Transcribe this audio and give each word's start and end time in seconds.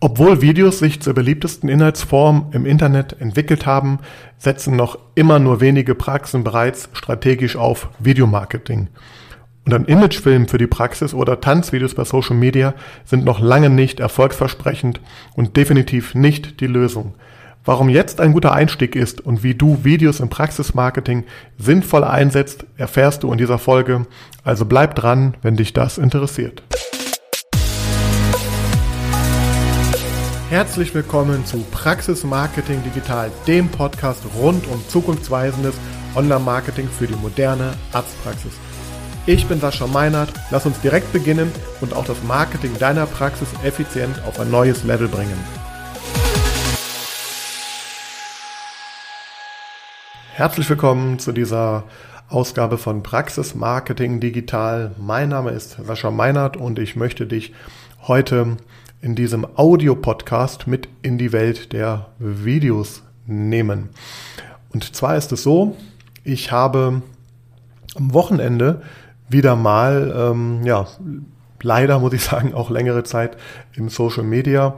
Obwohl 0.00 0.40
Videos 0.42 0.78
sich 0.78 1.00
zur 1.00 1.14
beliebtesten 1.14 1.68
Inhaltsform 1.68 2.50
im 2.52 2.66
Internet 2.66 3.20
entwickelt 3.20 3.66
haben, 3.66 3.98
setzen 4.36 4.76
noch 4.76 4.96
immer 5.16 5.40
nur 5.40 5.60
wenige 5.60 5.96
Praxen 5.96 6.44
bereits 6.44 6.88
strategisch 6.92 7.56
auf 7.56 7.88
Videomarketing. 7.98 8.88
Und 9.64 9.74
ein 9.74 9.86
Imagefilm 9.86 10.46
für 10.46 10.56
die 10.56 10.68
Praxis 10.68 11.14
oder 11.14 11.40
Tanzvideos 11.40 11.94
bei 11.94 12.04
Social 12.04 12.36
Media 12.36 12.74
sind 13.04 13.24
noch 13.24 13.40
lange 13.40 13.70
nicht 13.70 13.98
erfolgsversprechend 13.98 15.00
und 15.34 15.56
definitiv 15.56 16.14
nicht 16.14 16.60
die 16.60 16.68
Lösung. 16.68 17.14
Warum 17.64 17.88
jetzt 17.88 18.20
ein 18.20 18.32
guter 18.32 18.52
Einstieg 18.52 18.94
ist 18.94 19.20
und 19.20 19.42
wie 19.42 19.54
du 19.54 19.84
Videos 19.84 20.20
im 20.20 20.30
Praxismarketing 20.30 21.24
sinnvoll 21.58 22.04
einsetzt, 22.04 22.64
erfährst 22.76 23.24
du 23.24 23.32
in 23.32 23.36
dieser 23.36 23.58
Folge. 23.58 24.06
Also 24.44 24.64
bleib 24.64 24.94
dran, 24.94 25.34
wenn 25.42 25.56
dich 25.56 25.72
das 25.72 25.98
interessiert. 25.98 26.62
Herzlich 30.50 30.94
willkommen 30.94 31.44
zu 31.44 31.58
Praxis 31.70 32.24
Marketing 32.24 32.82
Digital, 32.82 33.30
dem 33.46 33.68
Podcast 33.68 34.22
rund 34.34 34.66
um 34.68 34.82
zukunftsweisendes 34.88 35.74
Online-Marketing 36.16 36.88
für 36.88 37.06
die 37.06 37.16
moderne 37.16 37.74
Arztpraxis. 37.92 38.54
Ich 39.26 39.46
bin 39.46 39.60
Sascha 39.60 39.86
Meinert, 39.86 40.32
lass 40.50 40.64
uns 40.64 40.80
direkt 40.80 41.12
beginnen 41.12 41.52
und 41.82 41.92
auch 41.92 42.06
das 42.06 42.22
Marketing 42.22 42.72
deiner 42.78 43.04
Praxis 43.04 43.50
effizient 43.62 44.22
auf 44.26 44.40
ein 44.40 44.50
neues 44.50 44.84
Level 44.84 45.08
bringen. 45.08 45.38
Herzlich 50.32 50.70
willkommen 50.70 51.18
zu 51.18 51.32
dieser 51.32 51.84
Ausgabe 52.30 52.78
von 52.78 53.02
Praxis 53.02 53.54
Marketing 53.54 54.18
Digital. 54.18 54.92
Mein 54.96 55.28
Name 55.28 55.50
ist 55.50 55.72
Sascha 55.72 56.10
Meinert 56.10 56.56
und 56.56 56.78
ich 56.78 56.96
möchte 56.96 57.26
dich 57.26 57.52
heute 58.06 58.56
in 59.00 59.14
diesem 59.14 59.46
Audio-Podcast 59.56 60.66
mit 60.66 60.88
in 61.02 61.18
die 61.18 61.32
Welt 61.32 61.72
der 61.72 62.06
Videos 62.18 63.02
nehmen. 63.26 63.90
Und 64.70 64.94
zwar 64.96 65.16
ist 65.16 65.32
es 65.32 65.42
so, 65.42 65.76
ich 66.24 66.50
habe 66.50 67.02
am 67.94 68.14
Wochenende 68.14 68.82
wieder 69.28 69.56
mal, 69.56 70.14
ähm, 70.16 70.64
ja, 70.64 70.86
leider 71.62 71.98
muss 71.98 72.12
ich 72.12 72.22
sagen, 72.24 72.54
auch 72.54 72.70
längere 72.70 73.04
Zeit 73.04 73.36
im 73.74 73.88
Social 73.88 74.24
Media 74.24 74.76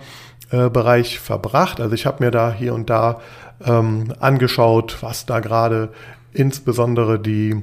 äh, 0.50 0.68
Bereich 0.68 1.18
verbracht. 1.18 1.80
Also 1.80 1.94
ich 1.94 2.06
habe 2.06 2.24
mir 2.24 2.30
da 2.30 2.52
hier 2.52 2.74
und 2.74 2.90
da 2.90 3.20
ähm, 3.64 4.12
angeschaut, 4.20 4.98
was 5.00 5.26
da 5.26 5.40
gerade 5.40 5.90
insbesondere 6.32 7.18
die 7.18 7.62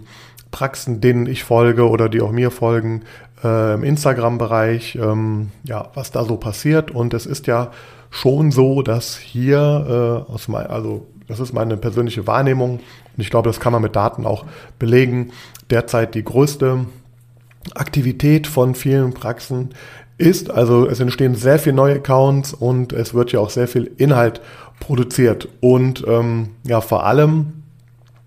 Praxen, 0.51 1.01
denen 1.01 1.27
ich 1.27 1.43
folge 1.43 1.89
oder 1.89 2.09
die 2.09 2.21
auch 2.21 2.31
mir 2.31 2.51
folgen, 2.51 3.03
äh, 3.43 3.73
im 3.73 3.83
Instagram-Bereich, 3.83 4.95
ähm, 4.95 5.51
ja, 5.63 5.89
was 5.93 6.11
da 6.11 6.23
so 6.23 6.37
passiert. 6.37 6.91
Und 6.91 7.13
es 7.13 7.25
ist 7.25 7.47
ja 7.47 7.71
schon 8.09 8.51
so, 8.51 8.81
dass 8.81 9.17
hier, 9.17 10.25
äh, 10.27 10.31
aus 10.31 10.47
mein, 10.47 10.67
also 10.67 11.07
das 11.27 11.39
ist 11.39 11.53
meine 11.53 11.77
persönliche 11.77 12.25
Wahrnehmung 12.25 12.79
und 12.79 13.21
ich 13.21 13.29
glaube, 13.29 13.49
das 13.49 13.59
kann 13.59 13.73
man 13.73 13.81
mit 13.81 13.95
Daten 13.95 14.25
auch 14.25 14.45
belegen, 14.79 15.31
derzeit 15.69 16.15
die 16.15 16.23
größte 16.23 16.85
Aktivität 17.75 18.47
von 18.47 18.75
vielen 18.75 19.13
Praxen 19.13 19.71
ist. 20.17 20.49
Also 20.49 20.87
es 20.87 20.99
entstehen 20.99 21.35
sehr 21.35 21.59
viele 21.59 21.75
neue 21.75 21.95
Accounts 21.95 22.53
und 22.53 22.93
es 22.93 23.13
wird 23.13 23.31
ja 23.33 23.39
auch 23.39 23.49
sehr 23.49 23.67
viel 23.67 23.91
Inhalt 23.97 24.41
produziert 24.79 25.49
und 25.59 26.05
ähm, 26.07 26.51
ja 26.63 26.81
vor 26.81 27.05
allem 27.05 27.63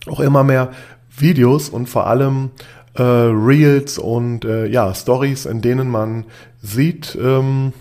auch 0.06 0.20
immer 0.20 0.44
mehr 0.44 0.70
Videos 1.16 1.68
und 1.68 1.88
vor 1.88 2.06
allem 2.06 2.50
äh, 2.94 3.02
Reels 3.02 3.98
und 3.98 4.44
äh, 4.44 4.66
ja, 4.66 4.94
Stories, 4.94 5.46
in 5.46 5.60
denen 5.60 5.88
man 5.88 6.24
sieht, 6.62 7.16
ähm, 7.20 7.72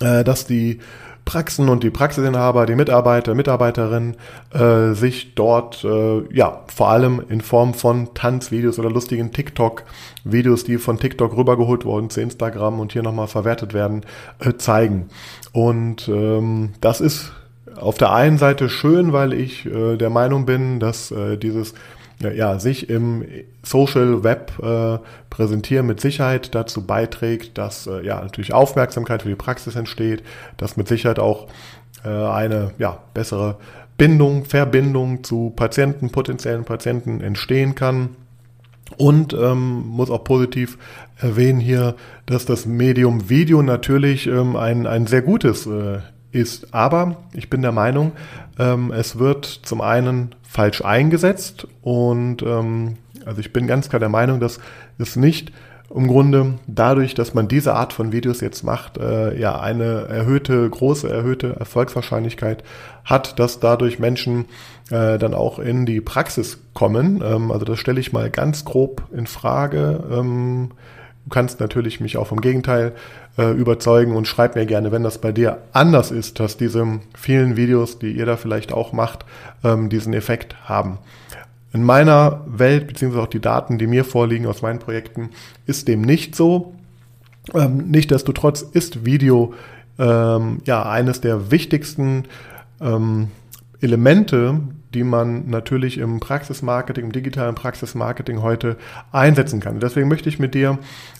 äh, 0.00 0.24
dass 0.24 0.46
die 0.46 0.80
Praxen 1.26 1.68
und 1.68 1.82
die 1.82 1.90
Praxisinhaber, 1.90 2.66
die 2.66 2.76
Mitarbeiter, 2.76 3.34
Mitarbeiterinnen 3.34 4.16
äh, 4.54 4.92
sich 4.92 5.34
dort 5.34 5.82
äh, 5.82 6.22
ja 6.32 6.62
vor 6.72 6.88
allem 6.88 7.20
in 7.28 7.40
Form 7.40 7.74
von 7.74 8.14
Tanzvideos 8.14 8.78
oder 8.78 8.90
lustigen 8.90 9.32
TikTok-Videos, 9.32 10.62
die 10.62 10.78
von 10.78 10.98
TikTok 10.98 11.36
rübergeholt 11.36 11.84
wurden 11.84 12.10
zu 12.10 12.20
Instagram 12.20 12.78
und 12.78 12.92
hier 12.92 13.02
nochmal 13.02 13.26
verwertet 13.26 13.74
werden, 13.74 14.02
äh, 14.38 14.54
zeigen. 14.54 15.08
Und 15.52 16.08
ähm, 16.08 16.74
das 16.80 17.00
ist 17.00 17.32
auf 17.76 17.98
der 17.98 18.12
einen 18.12 18.38
Seite 18.38 18.68
schön, 18.68 19.12
weil 19.12 19.32
ich 19.32 19.66
äh, 19.66 19.96
der 19.96 20.10
Meinung 20.10 20.46
bin, 20.46 20.78
dass 20.78 21.10
äh, 21.10 21.36
dieses 21.36 21.74
ja, 22.20 22.58
sich 22.58 22.88
im 22.88 23.24
Social 23.62 24.24
Web 24.24 24.52
äh, 24.62 24.98
präsentieren 25.28 25.86
mit 25.86 26.00
Sicherheit 26.00 26.54
dazu 26.54 26.86
beiträgt, 26.86 27.58
dass 27.58 27.86
äh, 27.86 28.04
ja 28.04 28.20
natürlich 28.20 28.54
Aufmerksamkeit 28.54 29.22
für 29.22 29.28
die 29.28 29.34
Praxis 29.34 29.76
entsteht, 29.76 30.22
dass 30.56 30.76
mit 30.76 30.88
Sicherheit 30.88 31.18
auch 31.18 31.48
äh, 32.04 32.08
eine 32.08 32.72
ja, 32.78 32.98
bessere 33.12 33.56
Bindung, 33.98 34.44
Verbindung 34.44 35.24
zu 35.24 35.52
Patienten, 35.54 36.10
potenziellen 36.10 36.64
Patienten 36.64 37.20
entstehen 37.20 37.74
kann. 37.74 38.10
Und 38.98 39.32
ähm, 39.34 39.84
muss 39.88 40.10
auch 40.10 40.22
positiv 40.22 40.78
erwähnen 41.18 41.58
hier, 41.58 41.96
dass 42.26 42.46
das 42.46 42.66
Medium 42.66 43.28
Video 43.28 43.60
natürlich 43.60 44.28
ähm, 44.28 44.54
ein, 44.54 44.86
ein 44.86 45.08
sehr 45.08 45.22
gutes 45.22 45.66
äh, 45.66 45.98
ist. 46.36 46.72
Aber 46.74 47.16
ich 47.32 47.50
bin 47.50 47.62
der 47.62 47.72
Meinung, 47.72 48.12
ähm, 48.58 48.92
es 48.92 49.18
wird 49.18 49.46
zum 49.46 49.80
einen 49.80 50.34
falsch 50.42 50.82
eingesetzt 50.82 51.66
und 51.82 52.42
ähm, 52.42 52.96
also 53.24 53.40
ich 53.40 53.52
bin 53.52 53.66
ganz 53.66 53.88
klar 53.88 54.00
der 54.00 54.08
Meinung, 54.08 54.38
dass 54.38 54.60
es 54.98 55.16
nicht 55.16 55.52
im 55.94 56.08
Grunde 56.08 56.54
dadurch, 56.66 57.14
dass 57.14 57.32
man 57.32 57.48
diese 57.48 57.74
Art 57.74 57.92
von 57.92 58.10
Videos 58.10 58.40
jetzt 58.40 58.64
macht, 58.64 58.98
äh, 58.98 59.38
ja 59.38 59.60
eine 59.60 60.06
erhöhte, 60.08 60.68
große 60.68 61.08
erhöhte 61.08 61.56
Erfolgswahrscheinlichkeit 61.58 62.64
hat, 63.04 63.38
dass 63.38 63.60
dadurch 63.60 63.98
Menschen 63.98 64.46
äh, 64.90 65.18
dann 65.18 65.32
auch 65.32 65.58
in 65.58 65.86
die 65.86 66.00
Praxis 66.00 66.58
kommen. 66.74 67.22
Ähm, 67.24 67.52
also 67.52 67.64
das 67.64 67.78
stelle 67.78 68.00
ich 68.00 68.12
mal 68.12 68.30
ganz 68.30 68.64
grob 68.64 69.02
in 69.12 69.26
Frage. 69.26 70.02
Ähm, 70.10 70.70
Du 71.26 71.30
kannst 71.30 71.58
natürlich 71.58 71.98
mich 71.98 72.16
auch 72.18 72.28
vom 72.28 72.40
Gegenteil 72.40 72.92
äh, 73.38 73.52
überzeugen 73.52 74.16
und 74.16 74.26
schreib 74.26 74.54
mir 74.54 74.66
gerne, 74.66 74.92
wenn 74.92 75.02
das 75.02 75.18
bei 75.18 75.32
dir 75.32 75.58
anders 75.72 76.10
ist, 76.10 76.40
dass 76.40 76.56
diese 76.56 77.00
vielen 77.16 77.56
Videos, 77.56 77.98
die 77.98 78.12
ihr 78.12 78.26
da 78.26 78.36
vielleicht 78.36 78.72
auch 78.72 78.92
macht, 78.92 79.24
ähm, 79.64 79.88
diesen 79.88 80.14
Effekt 80.14 80.56
haben. 80.64 80.98
In 81.72 81.82
meiner 81.82 82.40
Welt, 82.46 82.86
beziehungsweise 82.86 83.22
auch 83.22 83.28
die 83.28 83.40
Daten, 83.40 83.78
die 83.78 83.86
mir 83.86 84.04
vorliegen 84.04 84.46
aus 84.46 84.62
meinen 84.62 84.78
Projekten, 84.78 85.30
ist 85.66 85.88
dem 85.88 86.00
nicht 86.00 86.34
so. 86.34 86.74
Ähm, 87.54 87.88
Nichtsdestotrotz 87.88 88.62
ist 88.62 89.04
Video 89.04 89.54
ähm, 89.98 90.60
ja 90.64 90.88
eines 90.88 91.20
der 91.20 91.50
wichtigsten 91.50 92.24
ähm, 92.80 93.28
Elemente, 93.80 94.60
die 94.96 95.04
man 95.04 95.50
natürlich 95.50 95.98
im 95.98 96.20
Praxismarketing, 96.20 97.04
im 97.04 97.12
digitalen 97.12 97.54
Praxismarketing 97.54 98.40
heute 98.40 98.78
einsetzen 99.12 99.60
kann. 99.60 99.78
Deswegen 99.78 100.08
möchte 100.08 100.30
ich 100.30 100.38
mit 100.38 100.54
dir 100.54 100.78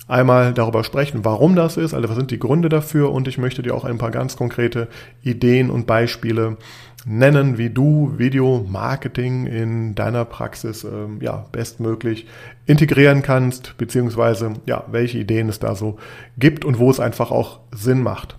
einmal 0.08 0.54
darüber 0.54 0.82
sprechen, 0.82 1.26
warum 1.26 1.56
das 1.56 1.76
ist, 1.76 1.92
also 1.92 2.08
was 2.08 2.16
sind 2.16 2.30
die 2.30 2.38
Gründe 2.38 2.70
dafür 2.70 3.12
und 3.12 3.28
ich 3.28 3.36
möchte 3.36 3.60
dir 3.60 3.74
auch 3.74 3.84
ein 3.84 3.98
paar 3.98 4.10
ganz 4.10 4.34
konkrete 4.34 4.88
Ideen 5.22 5.68
und 5.68 5.86
Beispiele 5.86 6.56
nennen, 7.04 7.58
wie 7.58 7.68
du 7.68 8.14
Videomarketing 8.16 9.44
in 9.44 9.94
deiner 9.94 10.24
Praxis 10.24 10.82
ähm, 10.84 11.18
ja, 11.20 11.44
bestmöglich 11.52 12.26
integrieren 12.64 13.20
kannst, 13.20 13.76
beziehungsweise 13.76 14.54
ja, 14.64 14.84
welche 14.90 15.18
Ideen 15.18 15.50
es 15.50 15.58
da 15.58 15.74
so 15.74 15.98
gibt 16.38 16.64
und 16.64 16.78
wo 16.78 16.90
es 16.90 16.98
einfach 16.98 17.30
auch 17.30 17.60
Sinn 17.72 18.02
macht. 18.02 18.38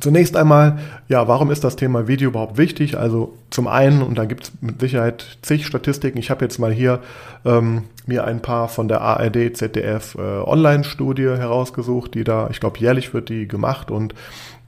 Zunächst 0.00 0.36
einmal, 0.36 0.78
ja, 1.08 1.26
warum 1.28 1.50
ist 1.50 1.64
das 1.64 1.76
Thema 1.76 2.06
Video 2.06 2.30
überhaupt 2.30 2.58
wichtig? 2.58 2.98
Also 2.98 3.34
zum 3.50 3.66
einen, 3.66 4.02
und 4.02 4.16
da 4.16 4.24
gibt 4.24 4.44
es 4.44 4.52
mit 4.60 4.80
Sicherheit 4.80 5.38
zig 5.42 5.66
Statistiken, 5.66 6.18
ich 6.18 6.30
habe 6.30 6.44
jetzt 6.44 6.58
mal 6.58 6.72
hier 6.72 7.00
ähm, 7.44 7.84
mir 8.06 8.24
ein 8.24 8.40
paar 8.40 8.68
von 8.68 8.88
der 8.88 9.00
ARD, 9.00 9.56
ZDF 9.56 10.14
äh, 10.16 10.20
Online-Studie 10.20 11.24
herausgesucht, 11.24 12.14
die 12.14 12.24
da, 12.24 12.48
ich 12.50 12.60
glaube, 12.60 12.78
jährlich 12.78 13.12
wird 13.14 13.28
die 13.28 13.48
gemacht 13.48 13.90
und 13.90 14.14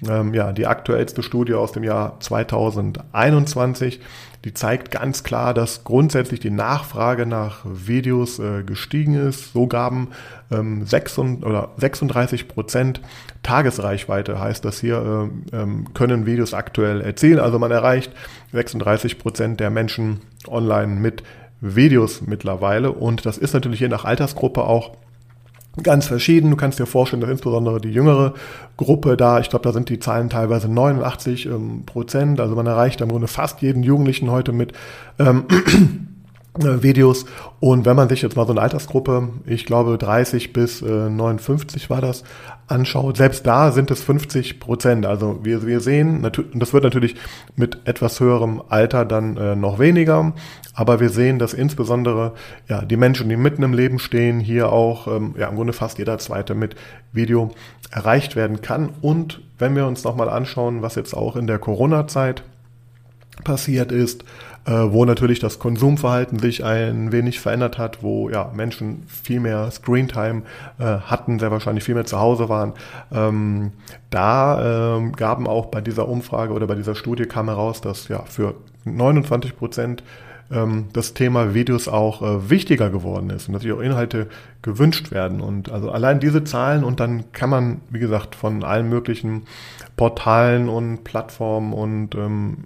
ähm, 0.08 0.34
ja, 0.34 0.52
die 0.52 0.66
aktuellste 0.66 1.22
Studie 1.22 1.54
aus 1.54 1.72
dem 1.72 1.84
Jahr 1.84 2.18
2021 2.20 4.00
die 4.44 4.54
zeigt 4.54 4.90
ganz 4.90 5.22
klar, 5.22 5.52
dass 5.52 5.84
grundsätzlich 5.84 6.40
die 6.40 6.50
Nachfrage 6.50 7.26
nach 7.26 7.64
Videos 7.64 8.38
äh, 8.38 8.62
gestiegen 8.62 9.14
ist. 9.14 9.52
So 9.52 9.66
gaben 9.66 10.08
ähm, 10.50 10.86
36, 10.86 11.44
oder 11.44 11.70
36 11.76 12.48
Prozent 12.48 13.02
Tagesreichweite, 13.42 14.40
heißt 14.40 14.64
das 14.64 14.80
hier, 14.80 15.30
äh, 15.52 15.56
ähm, 15.56 15.92
können 15.92 16.24
Videos 16.24 16.54
aktuell 16.54 17.02
erzielen. 17.02 17.38
Also 17.38 17.58
man 17.58 17.70
erreicht 17.70 18.12
36 18.52 19.18
Prozent 19.18 19.60
der 19.60 19.68
Menschen 19.68 20.20
online 20.48 20.94
mit 20.94 21.22
Videos 21.60 22.22
mittlerweile. 22.22 22.92
Und 22.92 23.26
das 23.26 23.36
ist 23.36 23.52
natürlich 23.52 23.80
je 23.80 23.88
nach 23.88 24.06
Altersgruppe 24.06 24.62
auch 24.62 24.96
ganz 25.82 26.06
verschieden. 26.06 26.50
Du 26.50 26.56
kannst 26.56 26.78
dir 26.78 26.86
vorstellen, 26.86 27.20
dass 27.20 27.30
insbesondere 27.30 27.80
die 27.80 27.90
jüngere 27.90 28.34
Gruppe 28.76 29.16
da, 29.16 29.40
ich 29.40 29.50
glaube, 29.50 29.62
da 29.62 29.72
sind 29.72 29.88
die 29.88 29.98
Zahlen 29.98 30.28
teilweise 30.28 30.68
89 30.68 31.46
ähm, 31.46 31.84
Prozent. 31.86 32.40
Also 32.40 32.54
man 32.54 32.66
erreicht 32.66 33.00
im 33.00 33.08
Grunde 33.08 33.28
fast 33.28 33.62
jeden 33.62 33.82
Jugendlichen 33.82 34.30
heute 34.30 34.52
mit 34.52 34.72
ähm, 35.18 35.44
äh, 35.48 36.09
Videos. 36.82 37.26
Und 37.60 37.84
wenn 37.84 37.96
man 37.96 38.08
sich 38.08 38.22
jetzt 38.22 38.36
mal 38.36 38.46
so 38.46 38.52
eine 38.52 38.62
Altersgruppe, 38.62 39.28
ich 39.46 39.66
glaube 39.66 39.98
30 39.98 40.52
bis 40.52 40.82
äh, 40.82 41.10
59 41.10 41.90
war 41.90 42.00
das, 42.00 42.24
anschaut, 42.68 43.16
selbst 43.16 43.46
da 43.46 43.72
sind 43.72 43.90
es 43.90 44.02
50 44.02 44.60
Prozent. 44.60 45.04
Also 45.04 45.40
wir, 45.42 45.66
wir 45.66 45.80
sehen, 45.80 46.22
das 46.54 46.72
wird 46.72 46.84
natürlich 46.84 47.16
mit 47.56 47.78
etwas 47.84 48.20
höherem 48.20 48.62
Alter 48.68 49.04
dann 49.04 49.36
äh, 49.36 49.56
noch 49.56 49.78
weniger, 49.78 50.32
aber 50.74 51.00
wir 51.00 51.10
sehen, 51.10 51.38
dass 51.38 51.52
insbesondere 51.52 52.32
ja, 52.68 52.82
die 52.82 52.96
Menschen, 52.96 53.28
die 53.28 53.36
mitten 53.36 53.62
im 53.62 53.74
Leben 53.74 53.98
stehen, 53.98 54.40
hier 54.40 54.72
auch 54.72 55.08
ähm, 55.08 55.34
ja, 55.38 55.48
im 55.48 55.56
Grunde 55.56 55.72
fast 55.72 55.98
jeder 55.98 56.18
zweite 56.18 56.54
mit 56.54 56.76
Video 57.12 57.50
erreicht 57.90 58.36
werden 58.36 58.62
kann. 58.62 58.90
Und 59.00 59.42
wenn 59.58 59.74
wir 59.74 59.86
uns 59.86 60.04
nochmal 60.04 60.28
anschauen, 60.28 60.82
was 60.82 60.94
jetzt 60.94 61.14
auch 61.14 61.36
in 61.36 61.46
der 61.46 61.58
Corona-Zeit 61.58 62.44
passiert 63.44 63.90
ist, 63.90 64.22
äh, 64.22 64.26
wo 64.74 65.04
natürlich 65.04 65.38
das 65.38 65.58
Konsumverhalten 65.58 66.38
sich 66.38 66.64
ein 66.64 67.12
wenig 67.12 67.40
verändert 67.40 67.78
hat, 67.78 68.02
wo 68.02 68.28
ja 68.30 68.50
Menschen 68.54 69.04
viel 69.06 69.40
mehr 69.40 69.70
Screentime 69.70 70.42
äh, 70.78 70.84
hatten, 70.84 71.38
sehr 71.38 71.50
wahrscheinlich 71.50 71.84
viel 71.84 71.94
mehr 71.94 72.06
zu 72.06 72.18
Hause 72.20 72.48
waren. 72.48 72.74
Ähm, 73.12 73.72
da 74.10 74.96
ähm, 74.96 75.12
gaben 75.12 75.46
auch 75.46 75.66
bei 75.66 75.80
dieser 75.80 76.08
Umfrage 76.08 76.52
oder 76.52 76.66
bei 76.66 76.74
dieser 76.74 76.94
Studie 76.94 77.24
kam 77.24 77.48
heraus, 77.48 77.80
dass 77.80 78.08
ja 78.08 78.22
für 78.26 78.54
29 78.84 79.56
Prozent 79.56 80.02
ähm, 80.50 80.86
das 80.92 81.14
Thema 81.14 81.54
Videos 81.54 81.88
auch 81.88 82.22
äh, 82.22 82.50
wichtiger 82.50 82.90
geworden 82.90 83.30
ist 83.30 83.48
und 83.48 83.54
dass 83.54 83.62
sich 83.62 83.72
auch 83.72 83.80
Inhalte 83.80 84.28
gewünscht 84.62 85.10
werden. 85.10 85.40
Und 85.40 85.70
also 85.70 85.90
allein 85.90 86.20
diese 86.20 86.44
Zahlen 86.44 86.84
und 86.84 87.00
dann 87.00 87.32
kann 87.32 87.50
man, 87.50 87.80
wie 87.90 87.98
gesagt, 87.98 88.34
von 88.34 88.64
allen 88.64 88.88
möglichen 88.88 89.42
Portalen 89.96 90.68
und 90.68 91.04
Plattformen 91.04 91.72
und 91.72 92.14
ähm, 92.14 92.58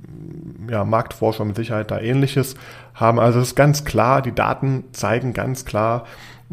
ja, 0.71 0.85
Marktforscher 0.85 1.45
mit 1.45 1.57
Sicherheit 1.57 1.91
da 1.91 2.01
ähnliches 2.01 2.55
haben. 2.95 3.19
Also 3.19 3.41
es 3.41 3.49
ist 3.49 3.57
ganz 3.57 3.85
klar, 3.85 4.23
die 4.23 4.35
Daten 4.35 4.85
zeigen 4.93 5.33
ganz 5.33 5.65
klar, 5.65 6.05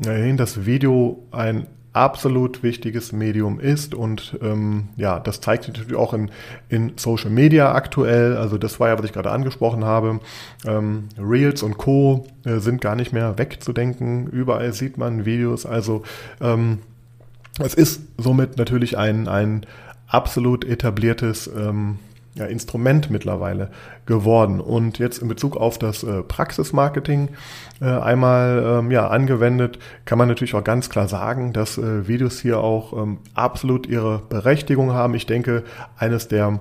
äh, 0.05 0.33
dass 0.33 0.65
Video 0.65 1.23
ein 1.31 1.67
absolut 1.93 2.63
wichtiges 2.63 3.11
Medium 3.11 3.59
ist 3.59 3.93
und 3.93 4.37
ähm, 4.41 4.89
ja, 4.95 5.19
das 5.19 5.41
zeigt 5.41 5.65
sich 5.65 5.73
natürlich 5.73 5.97
auch 5.97 6.13
in, 6.13 6.31
in 6.69 6.93
Social 6.95 7.29
Media 7.29 7.73
aktuell. 7.73 8.37
Also 8.37 8.57
das 8.57 8.79
war 8.79 8.89
ja, 8.89 8.97
was 8.97 9.05
ich 9.05 9.11
gerade 9.11 9.31
angesprochen 9.31 9.83
habe. 9.83 10.21
Ähm, 10.65 11.09
Reels 11.19 11.63
und 11.63 11.77
Co. 11.77 12.27
Äh, 12.45 12.59
sind 12.59 12.79
gar 12.79 12.95
nicht 12.95 13.11
mehr 13.11 13.37
wegzudenken. 13.37 14.27
Überall 14.27 14.71
sieht 14.71 14.97
man 14.97 15.25
Videos. 15.25 15.65
Also 15.65 16.03
ähm, 16.39 16.79
es 17.59 17.73
ist 17.73 18.01
somit 18.17 18.57
natürlich 18.57 18.97
ein, 18.97 19.27
ein 19.27 19.65
absolut 20.07 20.63
etabliertes 20.63 21.47
ähm, 21.47 21.99
ja, 22.35 22.45
Instrument 22.45 23.09
mittlerweile 23.09 23.69
geworden. 24.05 24.59
Und 24.59 24.99
jetzt 24.99 25.19
in 25.19 25.27
Bezug 25.27 25.57
auf 25.57 25.77
das 25.77 26.03
äh, 26.03 26.21
Praxismarketing 26.23 27.29
äh, 27.81 27.85
einmal 27.85 28.79
ähm, 28.79 28.91
ja, 28.91 29.07
angewendet, 29.07 29.79
kann 30.05 30.17
man 30.17 30.27
natürlich 30.27 30.55
auch 30.55 30.63
ganz 30.63 30.89
klar 30.89 31.07
sagen, 31.07 31.53
dass 31.53 31.77
äh, 31.77 32.07
Videos 32.07 32.39
hier 32.39 32.59
auch 32.59 32.93
ähm, 32.93 33.17
absolut 33.33 33.87
ihre 33.87 34.19
Berechtigung 34.29 34.93
haben. 34.93 35.13
Ich 35.13 35.25
denke, 35.25 35.63
eines 35.97 36.27
der 36.27 36.59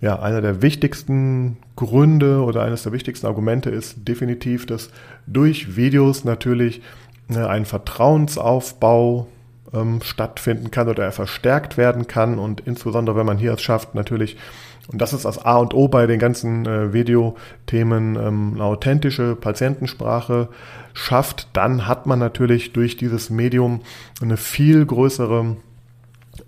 ja, 0.00 0.18
einer 0.20 0.42
der 0.42 0.60
wichtigsten 0.60 1.56
Gründe 1.74 2.42
oder 2.42 2.62
eines 2.62 2.82
der 2.82 2.92
wichtigsten 2.92 3.26
Argumente 3.26 3.70
ist 3.70 4.06
definitiv, 4.06 4.66
dass 4.66 4.90
durch 5.26 5.76
Videos 5.76 6.24
natürlich 6.24 6.82
äh, 7.30 7.38
ein 7.38 7.64
Vertrauensaufbau 7.64 9.26
ähm, 9.72 10.00
stattfinden 10.02 10.70
kann 10.70 10.88
oder 10.88 11.04
er 11.04 11.12
verstärkt 11.12 11.76
werden 11.76 12.06
kann. 12.06 12.38
Und 12.38 12.60
insbesondere 12.60 13.16
wenn 13.16 13.26
man 13.26 13.38
hier 13.38 13.52
es 13.54 13.62
schafft, 13.62 13.94
natürlich 13.94 14.36
und 14.88 15.02
das 15.02 15.12
ist 15.12 15.24
das 15.24 15.44
A 15.44 15.56
und 15.56 15.74
O 15.74 15.88
bei 15.88 16.06
den 16.06 16.18
ganzen 16.18 16.64
äh, 16.64 16.92
Videothemen, 16.92 18.16
ähm, 18.16 18.52
eine 18.54 18.64
authentische 18.64 19.34
Patientensprache 19.34 20.48
schafft, 20.94 21.48
dann 21.52 21.86
hat 21.86 22.06
man 22.06 22.18
natürlich 22.18 22.72
durch 22.72 22.96
dieses 22.96 23.28
Medium 23.30 23.80
eine 24.22 24.36
viel 24.36 24.86
größere 24.86 25.56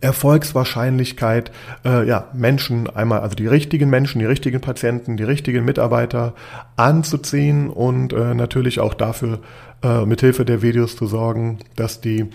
Erfolgswahrscheinlichkeit, 0.01 1.51
äh, 1.85 2.07
ja, 2.07 2.29
Menschen 2.33 2.89
einmal, 2.89 3.21
also 3.21 3.35
die 3.35 3.47
richtigen 3.47 3.91
Menschen, 3.91 4.21
die 4.21 4.27
richtigen 4.27 4.61
Patienten, 4.61 5.17
die 5.17 5.25
richtigen 5.25 5.65
Mitarbeiter 5.65 6.35
anzuziehen 6.77 7.69
und 7.71 8.13
äh, 8.13 8.35
natürlich 8.35 8.79
auch 8.81 8.95
dafür 8.95 9.41
äh, 9.83 10.05
mithilfe 10.05 10.45
der 10.45 10.63
Videos 10.63 10.97
zu 10.97 11.07
sorgen, 11.07 11.59
dass 11.75 12.01
die 12.01 12.27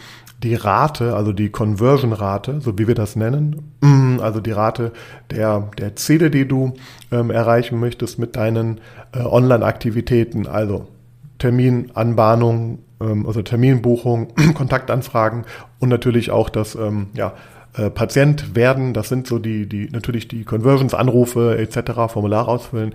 die 0.44 0.56
Rate, 0.56 1.16
also 1.16 1.32
die 1.32 1.50
Conversion-Rate, 1.50 2.60
so 2.62 2.78
wie 2.78 2.88
wir 2.88 2.96
das 2.96 3.16
nennen, 3.16 3.74
mm, 3.82 4.20
also 4.20 4.42
die 4.42 4.52
Rate 4.52 4.92
der, 5.32 5.70
der 5.78 5.96
Ziele, 5.96 6.30
die 6.30 6.48
du 6.48 6.74
ähm, 7.12 7.32
erreichen 7.32 7.80
möchtest 7.80 8.20
mit 8.20 8.36
deinen 8.36 8.82
äh, 9.14 9.20
Online-Aktivitäten, 9.20 10.48
also 10.48 10.88
Terminanbahnung, 11.40 12.80
ähm, 13.00 13.26
also 13.26 13.42
Terminbuchung, 13.42 14.34
Kontaktanfragen 14.54 15.46
und 15.80 15.90
natürlich 15.90 16.30
auch 16.32 16.50
das 16.50 16.76
ähm, 16.76 17.08
ja, 17.14 17.34
äh, 17.76 17.90
Patient 17.90 18.56
werden, 18.56 18.94
das 18.94 19.10
sind 19.10 19.28
so 19.28 19.40
die, 19.40 19.68
die 19.68 19.90
natürlich 19.90 20.28
die 20.28 20.44
Conversions, 20.44 20.94
Anrufe 20.94 21.58
etc., 21.58 21.92
Formular 22.08 22.48
ausfüllen 22.48 22.94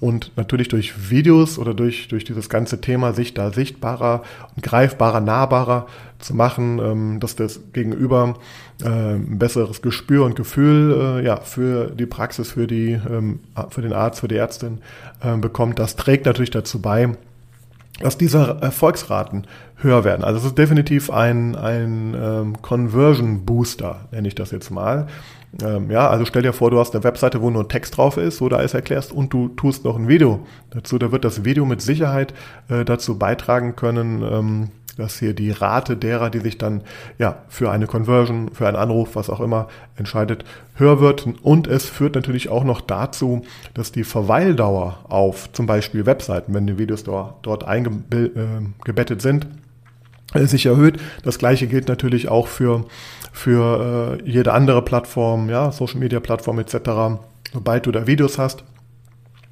und 0.00 0.32
natürlich 0.36 0.68
durch 0.68 1.10
Videos 1.10 1.58
oder 1.58 1.74
durch, 1.74 2.08
durch 2.08 2.24
dieses 2.24 2.48
ganze 2.48 2.80
Thema 2.80 3.12
sich 3.12 3.34
da 3.34 3.52
sichtbarer 3.52 4.22
und 4.54 4.62
greifbarer, 4.62 5.20
nahbarer 5.20 5.86
zu 6.18 6.34
machen, 6.34 6.78
ähm, 6.78 7.20
dass 7.20 7.36
das 7.36 7.60
Gegenüber 7.72 8.34
äh, 8.82 8.88
ein 8.88 9.38
besseres 9.38 9.82
Gespür 9.82 10.24
und 10.24 10.36
Gefühl 10.36 11.20
äh, 11.20 11.24
ja, 11.24 11.36
für 11.40 11.90
die 11.90 12.06
Praxis, 12.06 12.50
für, 12.50 12.66
die, 12.66 12.92
ähm, 12.92 13.40
für 13.70 13.82
den 13.82 13.92
Arzt, 13.92 14.20
für 14.20 14.28
die 14.28 14.36
Ärztin 14.36 14.78
äh, 15.22 15.36
bekommt. 15.36 15.78
Das 15.78 15.96
trägt 15.96 16.26
natürlich 16.26 16.50
dazu 16.50 16.80
bei, 16.80 17.16
dass 18.00 18.18
diese 18.18 18.58
Erfolgsraten 18.60 19.46
höher 19.76 20.04
werden. 20.04 20.24
Also 20.24 20.38
es 20.38 20.44
ist 20.44 20.58
definitiv 20.58 21.10
ein, 21.10 21.56
ein 21.56 22.16
ähm, 22.20 22.62
Conversion 22.62 23.44
Booster, 23.44 24.08
nenne 24.10 24.28
ich 24.28 24.34
das 24.34 24.50
jetzt 24.50 24.70
mal. 24.70 25.06
Ähm, 25.62 25.90
ja, 25.90 26.08
also 26.08 26.24
stell 26.24 26.42
dir 26.42 26.52
vor, 26.52 26.70
du 26.70 26.78
hast 26.78 26.94
eine 26.94 27.04
Webseite, 27.04 27.40
wo 27.40 27.50
nur 27.50 27.68
Text 27.68 27.96
drauf 27.96 28.16
ist, 28.16 28.40
wo 28.40 28.48
du 28.48 28.56
alles 28.56 28.74
erklärst 28.74 29.12
und 29.12 29.32
du 29.32 29.48
tust 29.48 29.84
noch 29.84 29.96
ein 29.96 30.08
Video 30.08 30.46
dazu. 30.70 30.98
Da 30.98 31.10
wird 31.10 31.24
das 31.24 31.44
Video 31.44 31.64
mit 31.64 31.80
Sicherheit 31.80 32.34
äh, 32.68 32.84
dazu 32.84 33.18
beitragen 33.18 33.74
können, 33.74 34.22
ähm, 34.22 34.70
dass 34.98 35.18
hier 35.18 35.32
die 35.32 35.52
Rate 35.52 35.96
derer, 35.96 36.28
die 36.28 36.40
sich 36.40 36.58
dann 36.58 36.82
ja 37.18 37.36
für 37.48 37.70
eine 37.70 37.86
Conversion, 37.86 38.50
für 38.52 38.66
einen 38.66 38.76
Anruf, 38.76 39.14
was 39.14 39.30
auch 39.30 39.40
immer 39.40 39.68
entscheidet, 39.96 40.44
höher 40.74 41.00
wird. 41.00 41.26
Und 41.42 41.68
es 41.68 41.86
führt 41.86 42.16
natürlich 42.16 42.48
auch 42.48 42.64
noch 42.64 42.80
dazu, 42.80 43.42
dass 43.74 43.92
die 43.92 44.04
Verweildauer 44.04 44.98
auf 45.08 45.52
zum 45.52 45.66
Beispiel 45.66 46.04
Webseiten, 46.04 46.52
wenn 46.52 46.66
die 46.66 46.78
Videos 46.78 47.04
dort, 47.04 47.64
eingebettet 47.64 49.20
äh, 49.20 49.22
sind, 49.22 49.46
äh, 50.34 50.46
sich 50.46 50.66
erhöht. 50.66 51.00
Das 51.22 51.38
gleiche 51.38 51.68
gilt 51.68 51.86
natürlich 51.88 52.28
auch 52.28 52.48
für, 52.48 52.84
für 53.32 54.18
äh, 54.20 54.28
jede 54.28 54.52
andere 54.52 54.82
Plattform, 54.82 55.48
ja, 55.48 55.70
Social 55.70 56.00
Media 56.00 56.18
Plattform 56.18 56.58
etc. 56.58 57.20
Sobald 57.52 57.86
du 57.86 57.92
da 57.92 58.08
Videos 58.08 58.36
hast, 58.36 58.64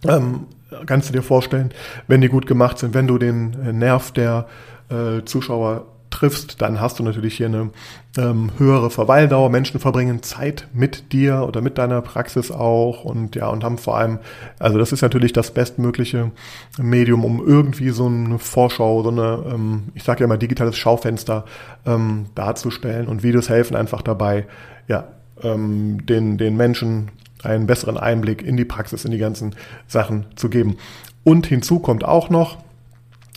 ähm, 0.09 0.47
kannst 0.87 1.09
du 1.09 1.13
dir 1.13 1.23
vorstellen, 1.23 1.71
wenn 2.09 2.21
die 2.21 2.29
gut 2.29 2.49
gemacht 2.49 2.79
sind, 2.79 2.95
wenn 2.95 3.07
du 3.07 3.17
den 3.17 3.79
Nerv 3.79 4.11
der 4.11 4.47
äh, 4.91 5.25
Zuschauer 5.25 5.87
triffst, 6.11 6.63
dann 6.63 6.81
hast 6.81 6.99
du 6.99 7.03
natürlich 7.03 7.37
hier 7.37 7.47
eine 7.47 7.71
ähm, 8.17 8.51
höhere 8.57 8.91
Verweildauer. 8.91 9.51
Menschen 9.51 9.81
verbringen 9.81 10.23
Zeit 10.23 10.67
mit 10.73 11.13
dir 11.13 11.45
oder 11.47 11.61
mit 11.61 11.79
deiner 11.79 12.01
Praxis 12.01 12.51
auch 12.51 13.05
und 13.05 13.37
ja, 13.37 13.49
und 13.49 13.63
haben 13.63 13.77
vor 13.77 13.99
allem, 13.99 14.19
also 14.59 14.79
das 14.79 14.93
ist 14.93 15.03
natürlich 15.03 15.33
das 15.33 15.51
bestmögliche 15.51 16.31
Medium, 16.79 17.25
um 17.25 17.47
irgendwie 17.47 17.91
so 17.91 18.07
eine 18.07 18.39
Vorschau, 18.39 19.03
so 19.03 19.11
eine, 19.11 19.45
ähm, 19.53 19.83
ich 19.95 20.05
sage 20.05 20.21
ja 20.21 20.25
immer 20.25 20.39
digitales 20.39 20.77
Schaufenster 20.79 21.45
ähm, 21.85 22.27
darzustellen 22.35 23.09
und 23.09 23.23
Videos 23.23 23.49
helfen 23.49 23.77
einfach 23.77 24.03
dabei, 24.03 24.47
ja, 24.89 25.09
ähm, 25.43 26.07
den, 26.07 26.39
den 26.39 26.57
Menschen 26.57 27.11
einen 27.43 27.67
besseren 27.67 27.99
Einblick 27.99 28.43
in 28.43 28.57
die 28.57 28.65
Praxis, 28.65 29.05
in 29.05 29.11
die 29.11 29.19
ganzen 29.19 29.55
Sachen 29.87 30.27
zu 30.37 30.49
geben. 30.49 30.77
Und 31.25 31.47
hinzu 31.47 31.81
kommt 31.81 32.05
auch 32.05 32.31
noch, 32.31 32.59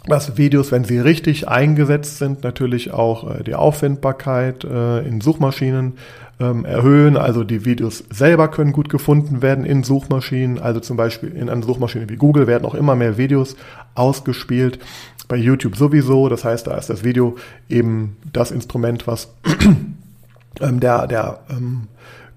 dass 0.05 0.37
Videos, 0.37 0.71
wenn 0.71 0.85
sie 0.85 0.99
richtig 0.99 1.47
eingesetzt 1.47 2.17
sind, 2.17 2.43
natürlich 2.43 2.91
auch 2.91 3.39
äh, 3.39 3.43
die 3.43 3.55
Auffindbarkeit 3.55 4.63
äh, 4.63 4.99
in 4.99 5.21
Suchmaschinen 5.21 5.93
ähm, 6.39 6.65
erhöhen. 6.65 7.17
Also 7.17 7.43
die 7.43 7.65
Videos 7.65 8.03
selber 8.09 8.47
können 8.49 8.71
gut 8.71 8.89
gefunden 8.89 9.41
werden 9.41 9.65
in 9.65 9.83
Suchmaschinen. 9.83 10.59
Also 10.59 10.79
zum 10.79 10.97
Beispiel 10.97 11.29
in 11.29 11.49
einer 11.49 11.63
Suchmaschine 11.63 12.09
wie 12.09 12.15
Google 12.15 12.47
werden 12.47 12.65
auch 12.65 12.75
immer 12.75 12.95
mehr 12.95 13.17
Videos 13.17 13.55
ausgespielt. 13.95 14.79
Bei 15.27 15.35
YouTube 15.35 15.75
sowieso. 15.75 16.29
Das 16.29 16.43
heißt, 16.43 16.67
da 16.67 16.77
ist 16.77 16.89
das 16.89 17.03
Video 17.03 17.35
eben 17.67 18.17
das 18.31 18.51
Instrument, 18.51 19.05
was 19.05 19.33
ähm, 20.61 20.79
der, 20.79 21.07
der 21.07 21.39
ähm, 21.49 21.87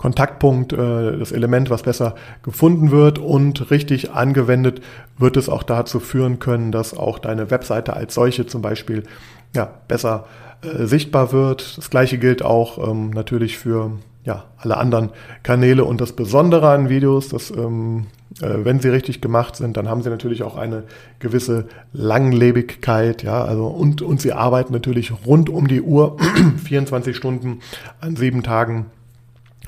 Kontaktpunkt, 0.03 0.73
äh, 0.73 1.17
das 1.17 1.31
Element, 1.31 1.71
was 1.71 1.85
besser 1.85 2.17
gefunden 2.43 2.91
wird 2.91 3.21
und 3.21 3.71
richtig 3.71 4.11
angewendet, 4.11 4.83
wird 5.17 5.37
es 5.37 5.49
auch 5.49 5.63
dazu 5.63 6.01
führen 6.01 6.41
können, 6.41 6.73
dass 6.73 6.97
auch 6.97 7.21
deine 7.21 7.53
Webseite 7.53 7.95
als 7.95 8.13
solche 8.13 8.45
zum 8.45 8.63
Beispiel 8.63 9.05
ja, 9.55 9.71
besser 9.87 10.25
äh, 10.63 10.87
sichtbar 10.87 11.31
wird. 11.31 11.79
Das 11.79 11.89
gleiche 11.89 12.19
gilt 12.19 12.45
auch 12.45 12.91
ähm, 12.91 13.11
natürlich 13.11 13.59
für 13.59 13.93
ja, 14.25 14.47
alle 14.57 14.77
anderen 14.77 15.11
Kanäle. 15.45 15.85
Und 15.85 16.01
das 16.01 16.15
Besondere 16.15 16.71
an 16.71 16.89
Videos, 16.89 17.29
dass 17.29 17.53
ähm, 17.53 18.07
äh, 18.41 18.65
wenn 18.65 18.81
sie 18.81 18.89
richtig 18.89 19.21
gemacht 19.21 19.55
sind, 19.55 19.77
dann 19.77 19.89
haben 19.89 20.03
sie 20.03 20.11
natürlich 20.11 20.43
auch 20.43 20.57
eine 20.57 20.83
gewisse 21.21 21.67
Langlebigkeit, 21.93 23.23
ja, 23.23 23.45
also 23.45 23.69
und, 23.69 24.03
und 24.03 24.21
sie 24.21 24.33
arbeiten 24.33 24.73
natürlich 24.73 25.13
rund 25.27 25.49
um 25.49 25.69
die 25.69 25.81
Uhr, 25.81 26.17
24 26.65 27.17
Stunden 27.17 27.61
an 28.01 28.17
sieben 28.17 28.43
Tagen 28.43 28.87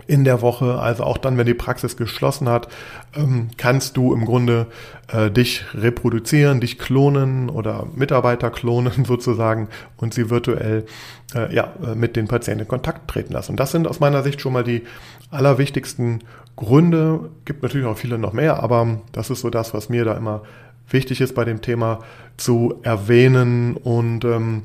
in 0.06 0.24
der 0.24 0.42
Woche, 0.42 0.78
also 0.78 1.04
auch 1.04 1.18
dann, 1.18 1.38
wenn 1.38 1.46
die 1.46 1.54
Praxis 1.54 1.96
geschlossen 1.96 2.48
hat, 2.48 2.68
ähm, 3.14 3.48
kannst 3.56 3.96
du 3.96 4.12
im 4.12 4.24
Grunde 4.24 4.66
äh, 5.12 5.30
dich 5.30 5.64
reproduzieren, 5.74 6.60
dich 6.60 6.78
klonen 6.78 7.48
oder 7.48 7.86
Mitarbeiter 7.94 8.50
klonen 8.50 9.04
sozusagen 9.06 9.68
und 9.96 10.12
sie 10.12 10.30
virtuell 10.30 10.84
äh, 11.34 11.54
ja, 11.54 11.72
äh, 11.82 11.94
mit 11.94 12.16
den 12.16 12.28
Patienten 12.28 12.62
in 12.62 12.68
Kontakt 12.68 13.08
treten 13.08 13.32
lassen. 13.32 13.52
Und 13.52 13.60
das 13.60 13.70
sind 13.70 13.86
aus 13.86 14.00
meiner 14.00 14.22
Sicht 14.22 14.40
schon 14.40 14.52
mal 14.52 14.64
die 14.64 14.82
allerwichtigsten 15.30 16.24
Gründe. 16.56 17.30
Gibt 17.44 17.62
natürlich 17.62 17.86
auch 17.86 17.98
viele 17.98 18.18
noch 18.18 18.32
mehr, 18.32 18.62
aber 18.62 19.00
das 19.12 19.30
ist 19.30 19.40
so 19.40 19.50
das, 19.50 19.74
was 19.74 19.88
mir 19.88 20.04
da 20.04 20.16
immer 20.16 20.42
wichtig 20.88 21.20
ist 21.20 21.34
bei 21.34 21.44
dem 21.44 21.62
Thema 21.62 22.00
zu 22.36 22.74
erwähnen 22.82 23.76
und 23.76 24.24
ähm, 24.24 24.64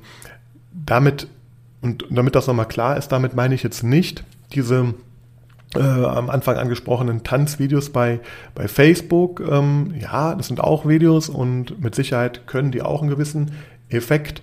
damit 0.73 1.27
und 1.81 2.05
damit 2.09 2.35
das 2.35 2.47
nochmal 2.47 2.67
klar 2.67 2.97
ist, 2.97 3.07
damit 3.09 3.35
meine 3.35 3.55
ich 3.55 3.63
jetzt 3.63 3.83
nicht 3.83 4.25
diese 4.53 4.93
äh, 5.75 5.81
am 5.81 6.29
Anfang 6.29 6.57
angesprochenen 6.57 7.23
Tanzvideos 7.23 7.91
bei, 7.91 8.19
bei 8.55 8.67
Facebook. 8.67 9.41
Ähm, 9.41 9.93
ja, 9.99 10.35
das 10.35 10.47
sind 10.47 10.61
auch 10.61 10.87
Videos 10.87 11.29
und 11.29 11.81
mit 11.81 11.95
Sicherheit 11.95 12.47
können 12.47 12.71
die 12.71 12.81
auch 12.81 13.01
einen 13.01 13.11
gewissen 13.11 13.51
Effekt 13.89 14.41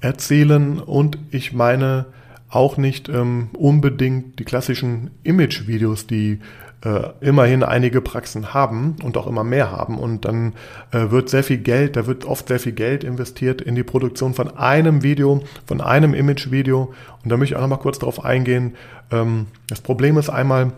erzielen. 0.00 0.78
Und 0.78 1.18
ich 1.30 1.52
meine 1.52 2.06
auch 2.48 2.76
nicht 2.76 3.08
ähm, 3.08 3.48
unbedingt 3.54 4.38
die 4.38 4.44
klassischen 4.44 5.10
Image-Videos, 5.22 6.06
die 6.06 6.40
äh, 6.84 7.10
immerhin 7.20 7.62
einige 7.62 8.00
Praxen 8.00 8.54
haben 8.54 8.96
und 9.02 9.16
auch 9.16 9.26
immer 9.26 9.44
mehr 9.44 9.70
haben. 9.70 9.98
Und 9.98 10.24
dann 10.24 10.54
äh, 10.90 11.10
wird 11.10 11.28
sehr 11.28 11.44
viel 11.44 11.58
Geld, 11.58 11.96
da 11.96 12.06
wird 12.06 12.24
oft 12.24 12.48
sehr 12.48 12.60
viel 12.60 12.72
Geld 12.72 13.04
investiert 13.04 13.60
in 13.60 13.74
die 13.74 13.84
Produktion 13.84 14.34
von 14.34 14.56
einem 14.56 15.02
Video, 15.02 15.42
von 15.66 15.80
einem 15.80 16.14
Image-Video. 16.14 16.92
Und 17.22 17.30
da 17.30 17.36
möchte 17.36 17.54
ich 17.54 17.56
auch 17.56 17.62
noch 17.62 17.68
mal 17.68 17.82
kurz 17.82 17.98
darauf 17.98 18.24
eingehen. 18.24 18.74
Ähm, 19.10 19.46
das 19.68 19.80
Problem 19.80 20.18
ist 20.18 20.28
einmal, 20.28 20.72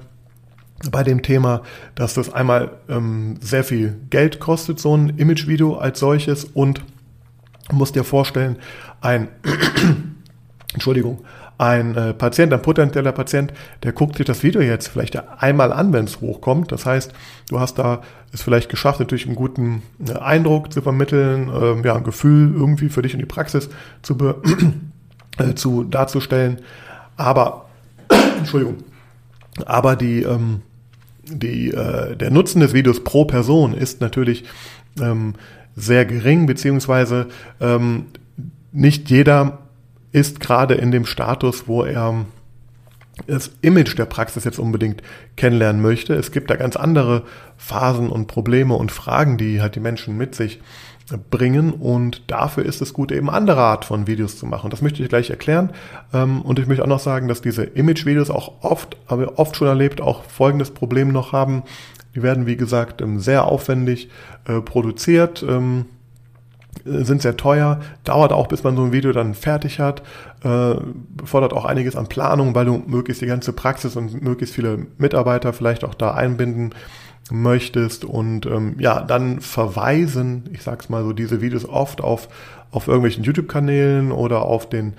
bei 0.90 1.02
dem 1.02 1.22
Thema, 1.22 1.62
dass 1.94 2.14
das 2.14 2.32
einmal 2.32 2.72
ähm, 2.88 3.36
sehr 3.40 3.64
viel 3.64 3.96
Geld 4.10 4.40
kostet, 4.40 4.78
so 4.78 4.94
ein 4.96 5.10
Image-Video 5.10 5.76
als 5.76 6.00
solches 6.00 6.44
und 6.44 6.84
musst 7.72 7.94
dir 7.94 8.04
vorstellen, 8.04 8.56
ein 9.00 9.28
Entschuldigung, 10.74 11.24
ein 11.58 11.96
äh, 11.96 12.14
Patient, 12.14 12.52
ein 12.52 12.62
potenzieller 12.62 13.12
Patient, 13.12 13.52
der 13.82 13.92
guckt 13.92 14.16
sich 14.16 14.26
das 14.26 14.42
Video 14.42 14.60
jetzt 14.60 14.88
vielleicht 14.88 15.16
einmal 15.40 15.72
an, 15.72 15.92
wenn 15.92 16.04
es 16.04 16.20
hochkommt. 16.20 16.72
Das 16.72 16.84
heißt, 16.86 17.12
du 17.48 17.60
hast 17.60 17.78
da 17.78 18.02
es 18.32 18.42
vielleicht 18.42 18.68
geschafft, 18.68 19.00
natürlich 19.00 19.26
einen 19.26 19.36
guten 19.36 19.82
äh, 20.06 20.12
Eindruck 20.14 20.72
zu 20.72 20.82
vermitteln, 20.82 21.48
äh, 21.48 21.86
ja, 21.86 21.94
ein 21.94 22.04
Gefühl 22.04 22.52
irgendwie 22.54 22.88
für 22.88 23.02
dich 23.02 23.14
in 23.14 23.20
die 23.20 23.26
Praxis 23.26 23.68
zu, 24.02 24.16
be 24.16 24.36
äh, 25.38 25.54
zu 25.54 25.84
darzustellen. 25.84 26.60
Aber, 27.16 27.66
Entschuldigung, 28.38 28.78
aber 29.64 29.94
die, 29.94 30.22
ähm, 30.22 30.62
die, 31.22 31.70
äh, 31.70 32.16
der 32.16 32.30
Nutzen 32.30 32.60
des 32.60 32.74
Videos 32.74 33.04
pro 33.04 33.24
Person 33.24 33.74
ist 33.74 34.00
natürlich 34.00 34.44
ähm, 35.00 35.34
sehr 35.76 36.04
gering, 36.04 36.46
beziehungsweise 36.46 37.28
ähm, 37.60 38.06
nicht 38.72 39.10
jeder 39.10 39.63
ist 40.14 40.38
gerade 40.38 40.74
in 40.74 40.92
dem 40.92 41.06
Status, 41.06 41.66
wo 41.66 41.82
er 41.82 42.24
das 43.26 43.50
Image 43.62 43.98
der 43.98 44.04
Praxis 44.04 44.44
jetzt 44.44 44.60
unbedingt 44.60 45.02
kennenlernen 45.36 45.82
möchte. 45.82 46.14
Es 46.14 46.30
gibt 46.30 46.50
da 46.50 46.56
ganz 46.56 46.76
andere 46.76 47.24
Phasen 47.56 48.10
und 48.10 48.28
Probleme 48.28 48.74
und 48.74 48.92
Fragen, 48.92 49.38
die 49.38 49.60
halt 49.60 49.74
die 49.74 49.80
Menschen 49.80 50.16
mit 50.16 50.36
sich 50.36 50.60
bringen 51.30 51.72
und 51.72 52.22
dafür 52.28 52.64
ist 52.64 52.80
es 52.80 52.94
gut, 52.94 53.12
eben 53.12 53.28
andere 53.28 53.60
Art 53.60 53.84
von 53.84 54.06
Videos 54.06 54.38
zu 54.38 54.46
machen. 54.46 54.70
Das 54.70 54.82
möchte 54.82 55.02
ich 55.02 55.08
gleich 55.08 55.30
erklären 55.30 55.70
ähm, 56.12 56.42
und 56.42 56.58
ich 56.58 56.66
möchte 56.66 56.82
auch 56.84 56.88
noch 56.88 57.00
sagen, 57.00 57.28
dass 57.28 57.42
diese 57.42 57.64
Image-Videos 57.64 58.30
auch 58.30 58.62
oft, 58.62 58.96
aber 59.06 59.38
oft 59.38 59.56
schon 59.56 59.68
erlebt, 59.68 60.00
auch 60.00 60.24
folgendes 60.24 60.70
Problem 60.70 61.08
noch 61.08 61.32
haben. 61.32 61.64
Die 62.14 62.22
werden, 62.22 62.46
wie 62.46 62.56
gesagt, 62.56 63.02
ähm, 63.02 63.18
sehr 63.18 63.44
aufwendig 63.44 64.08
äh, 64.46 64.60
produziert 64.60 65.44
ähm, 65.46 65.86
sind 66.84 67.22
sehr 67.22 67.36
teuer, 67.36 67.80
dauert 68.04 68.32
auch, 68.32 68.46
bis 68.46 68.62
man 68.62 68.76
so 68.76 68.84
ein 68.84 68.92
Video 68.92 69.12
dann 69.12 69.34
fertig 69.34 69.80
hat, 69.80 70.02
äh, 70.42 70.74
fordert 71.24 71.52
auch 71.52 71.64
einiges 71.64 71.96
an 71.96 72.08
Planung, 72.08 72.54
weil 72.54 72.66
du 72.66 72.82
möglichst 72.86 73.22
die 73.22 73.26
ganze 73.26 73.52
Praxis 73.52 73.96
und 73.96 74.22
möglichst 74.22 74.54
viele 74.54 74.86
Mitarbeiter 74.98 75.52
vielleicht 75.52 75.84
auch 75.84 75.94
da 75.94 76.12
einbinden 76.12 76.74
möchtest. 77.30 78.04
Und 78.04 78.46
ähm, 78.46 78.76
ja, 78.78 79.00
dann 79.00 79.40
verweisen, 79.40 80.50
ich 80.52 80.62
sag's 80.62 80.88
mal 80.88 81.02
so, 81.02 81.12
diese 81.12 81.40
Videos 81.40 81.66
oft 81.66 82.00
auf, 82.00 82.28
auf 82.70 82.88
irgendwelchen 82.88 83.24
YouTube-Kanälen 83.24 84.12
oder 84.12 84.42
auf 84.42 84.68
den 84.68 84.94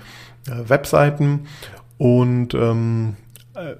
äh, 0.46 0.68
Webseiten. 0.68 1.46
Und 1.98 2.54
ähm, 2.54 3.16
äh, 3.54 3.74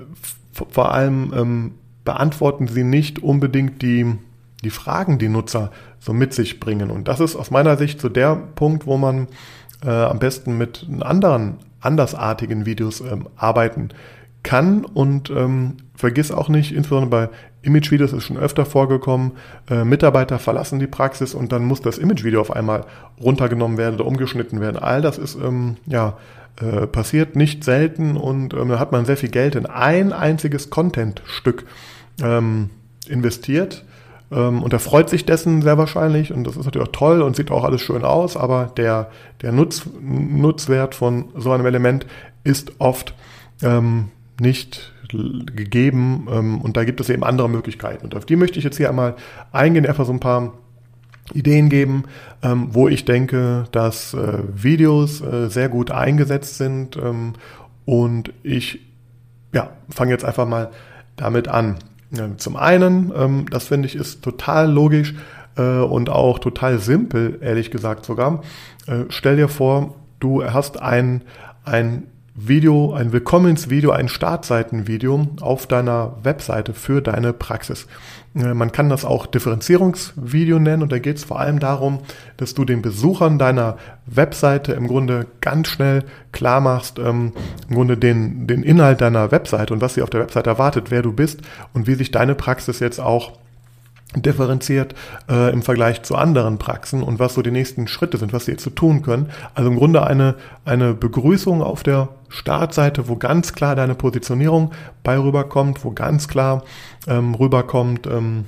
vor 0.71 0.93
allem 0.93 1.33
ähm, 1.37 1.75
beantworten 2.05 2.69
sie 2.69 2.85
nicht 2.85 3.23
unbedingt 3.23 3.83
die, 3.83 4.17
die 4.67 4.71
Fragen, 4.71 5.19
die 5.19 5.29
Nutzer 5.29 5.71
so 6.01 6.13
mit 6.13 6.35
sich 6.35 6.59
bringen. 6.59 6.91
Und 6.91 7.07
das 7.07 7.21
ist 7.21 7.37
aus 7.37 7.53
meiner 7.53 7.77
Sicht 7.77 8.01
so 8.01 8.09
der 8.09 8.35
Punkt, 8.35 8.85
wo 8.85 8.97
man 8.97 9.29
äh, 9.85 9.91
am 9.91 10.19
besten 10.19 10.59
mit 10.59 10.87
anderen 11.01 11.59
andersartigen 11.81 12.67
Videos 12.67 13.01
ähm, 13.01 13.29
arbeiten 13.37 13.91
kann 14.43 14.85
und 14.85 15.31
ähm, 15.31 15.77
vergiss 15.95 16.33
auch 16.33 16.49
nicht, 16.49 16.73
insbesondere 16.73 17.11
bei 17.11 17.37
Image-Videos 17.63 18.13
ist 18.13 18.25
schon 18.25 18.37
öfter 18.37 18.65
vorgekommen, 18.65 19.33
äh, 19.71 19.85
Mitarbeiter 19.85 20.39
verlassen 20.39 20.79
die 20.79 20.87
Praxis 20.87 21.33
und 21.35 21.53
dann 21.53 21.65
muss 21.65 21.81
das 21.81 21.99
Image-Video 21.99 22.41
auf 22.41 22.51
einmal 22.55 22.85
runtergenommen 23.21 23.79
werden 23.79 23.97
oder 23.97 24.07
umgeschnitten 24.07 24.61
werden. 24.61 24.79
All 24.79 25.01
das 25.01 25.19
ist 25.19 25.37
ähm, 25.37 25.77
ja 25.87 26.17
äh, 26.61 26.87
passiert 26.87 27.37
nicht 27.37 27.63
selten 27.63 28.17
und 28.17 28.55
ähm, 28.55 28.69
da 28.69 28.79
hat 28.79 28.91
man 28.91 29.05
sehr 29.05 29.17
viel 29.17 29.31
Geld 29.31 29.55
in 29.55 29.67
ein 29.67 30.13
einziges 30.13 30.71
Content-Stück 30.71 31.67
ähm, 32.23 32.71
investiert 33.09 33.85
und 34.29 34.73
er 34.73 34.81
freut 34.81 35.09
sich 35.09 35.25
dessen 35.25 35.63
sehr 35.63 35.79
wahrscheinlich 35.79 36.33
und 36.33 36.45
das 36.45 36.57
ist 36.57 36.65
natürlich 36.65 36.89
auch 36.89 36.93
toll 36.93 37.23
und 37.23 37.37
sieht 37.37 37.53
auch 37.53 37.63
alles 37.63 37.81
schön 37.81 38.05
aus, 38.05 38.37
aber 38.37 38.73
der, 38.77 39.11
der 39.41 39.53
Nutz, 39.53 39.87
Nutzwert 40.01 40.97
von 40.97 41.27
so 41.37 41.53
einem 41.53 41.67
Element 41.67 42.07
ist 42.43 42.73
oft 42.79 43.15
ähm, 43.63 44.09
nicht 44.41 44.93
gegeben 45.13 46.27
ähm, 46.31 46.61
und 46.61 46.77
da 46.77 46.85
gibt 46.85 47.01
es 47.01 47.09
eben 47.09 47.25
andere 47.25 47.49
Möglichkeiten. 47.49 48.05
Und 48.05 48.15
auf 48.15 48.25
die 48.25 48.37
möchte 48.37 48.59
ich 48.59 48.65
jetzt 48.65 48.77
hier 48.77 48.89
einmal 48.89 49.15
eingehen, 49.53 49.87
einfach 49.87 50.07
so 50.07 50.13
ein 50.13 50.21
paar 50.21 50.55
Ideen 51.33 51.69
geben, 51.69 52.05
ähm, 52.43 52.69
wo 52.71 52.89
ich 52.89 53.05
denke, 53.05 53.65
dass 53.73 54.15
äh, 54.15 54.39
Videos 54.55 55.21
äh, 55.21 55.49
sehr 55.49 55.69
gut 55.69 55.91
eingesetzt 55.91 56.57
sind 56.57 56.97
ähm, 56.97 57.35
und 57.85 58.33
ich 58.43 58.81
ja, 59.53 59.71
fange 59.89 60.13
jetzt 60.13 60.25
einfach 60.25 60.47
mal 60.47 60.71
damit 61.17 61.49
an. 61.49 61.77
Zum 62.37 62.57
einen, 62.57 63.13
ähm, 63.17 63.47
das 63.51 63.69
finde 63.69 63.89
ich 63.89 63.97
ist 63.97 64.23
total 64.23 64.71
logisch 64.71 65.15
äh, 65.57 65.63
und 65.63 66.09
auch 66.09 66.39
total 66.39 66.79
simpel, 66.79 67.39
ehrlich 67.41 67.71
gesagt 67.71 68.05
sogar. 68.05 68.43
Äh, 68.87 69.05
stell 69.09 69.37
dir 69.37 69.49
vor, 69.49 69.97
du 70.21 70.45
hast 70.45 70.81
ein, 70.81 71.23
ein 71.65 72.05
Video, 72.35 72.93
ein 72.93 73.13
Willkommensvideo, 73.13 73.91
ein 73.91 74.09
Startseitenvideo 74.09 75.29
auf 75.41 75.67
deiner 75.67 76.17
Webseite 76.23 76.75
für 76.75 77.01
deine 77.01 77.33
Praxis. 77.33 77.87
Äh, 78.37 78.55
man 78.55 78.73
kann 78.73 78.89
das 78.89 79.05
auch 79.05 79.27
Differenzierungsvideo 79.27 80.59
nennen 80.59 80.83
und 80.83 80.93
da 80.93 80.99
geht 80.99 81.17
es 81.17 81.25
vor 81.25 81.41
allem 81.41 81.59
darum, 81.59 82.01
dass 82.37 82.55
du 82.55 82.65
den 82.65 82.83
Besuchern 82.83 83.39
deiner 83.39 83.77
Webseite 84.07 84.73
im 84.73 84.87
Grunde 84.87 85.27
ganz 85.41 85.69
schnell 85.69 86.05
klar 86.33 86.61
machst, 86.61 86.99
ähm, 86.99 87.33
im 87.69 87.75
Grunde 87.75 87.97
den, 87.97 88.47
den 88.47 88.63
Inhalt 88.63 89.01
deiner 89.01 89.31
Webseite 89.31 89.73
und 89.73 89.81
was 89.81 89.95
sie 89.95 90.03
auf 90.03 90.11
der 90.11 90.21
Webseite 90.21 90.51
erwartet, 90.51 90.91
wer 90.91 91.03
du 91.03 91.13
bist 91.13 91.41
und 91.73 91.87
wie 91.87 91.95
sich 91.95 92.11
deine 92.11 92.35
Praxis 92.35 92.81
jetzt 92.81 93.01
auch 93.01 93.33
differenziert 94.23 94.95
äh, 95.29 95.53
im 95.53 95.63
Vergleich 95.63 96.03
zu 96.03 96.17
anderen 96.17 96.59
Praxen 96.59 97.03
und 97.03 97.19
was 97.19 97.35
so 97.35 97.43
die 97.43 97.51
nächsten 97.51 97.89
Schritte 97.89 98.19
sind, 98.19 98.33
was 98.33 98.47
sie 98.47 98.53
jetzt 98.53 98.63
zu 98.63 98.71
so 98.71 98.75
tun 98.75 99.03
können. 99.03 99.31
Also 99.55 99.71
im 99.71 99.77
Grunde 99.77 100.07
eine, 100.07 100.35
eine 100.65 100.95
Begrüßung 100.95 101.63
auf 101.63 101.83
der 101.83 102.09
Startseite, 102.29 103.09
wo 103.09 103.17
ganz 103.17 103.53
klar 103.53 103.77
deine 103.77 103.95
Positionierung 103.95 104.73
bei 105.03 105.19
rüberkommt, 105.19 105.85
wo 105.85 105.93
ganz 105.93 106.29
klar 106.29 106.65
ähm, 107.07 107.35
rüberkommt, 107.35 108.07
ähm, 108.07 108.47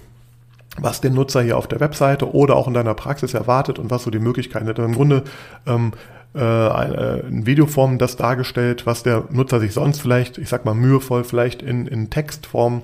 was 0.80 1.00
den 1.00 1.14
Nutzer 1.14 1.42
hier 1.42 1.56
auf 1.56 1.66
der 1.66 1.80
Webseite 1.80 2.32
oder 2.32 2.56
auch 2.56 2.68
in 2.68 2.75
deiner 2.75 2.94
Praxis 2.94 3.34
erwartet 3.34 3.78
und 3.78 3.90
was 3.90 4.04
so 4.04 4.10
die 4.10 4.18
Möglichkeiten 4.18 4.68
hat. 4.68 4.78
Also 4.78 4.88
Im 4.88 4.94
Grunde 4.94 5.25
ähm, 5.66 5.92
äh, 6.34 6.40
äh, 6.40 7.26
in 7.26 7.46
Videoform 7.46 7.98
das 7.98 8.16
dargestellt, 8.16 8.87
was 8.87 9.02
der 9.02 9.25
Nutzer 9.30 9.60
sich 9.60 9.72
sonst 9.72 10.00
vielleicht, 10.00 10.37
ich 10.38 10.48
sag 10.48 10.64
mal 10.64 10.75
mühevoll, 10.75 11.25
vielleicht 11.25 11.62
in, 11.62 11.87
in 11.87 12.10
Textform 12.10 12.82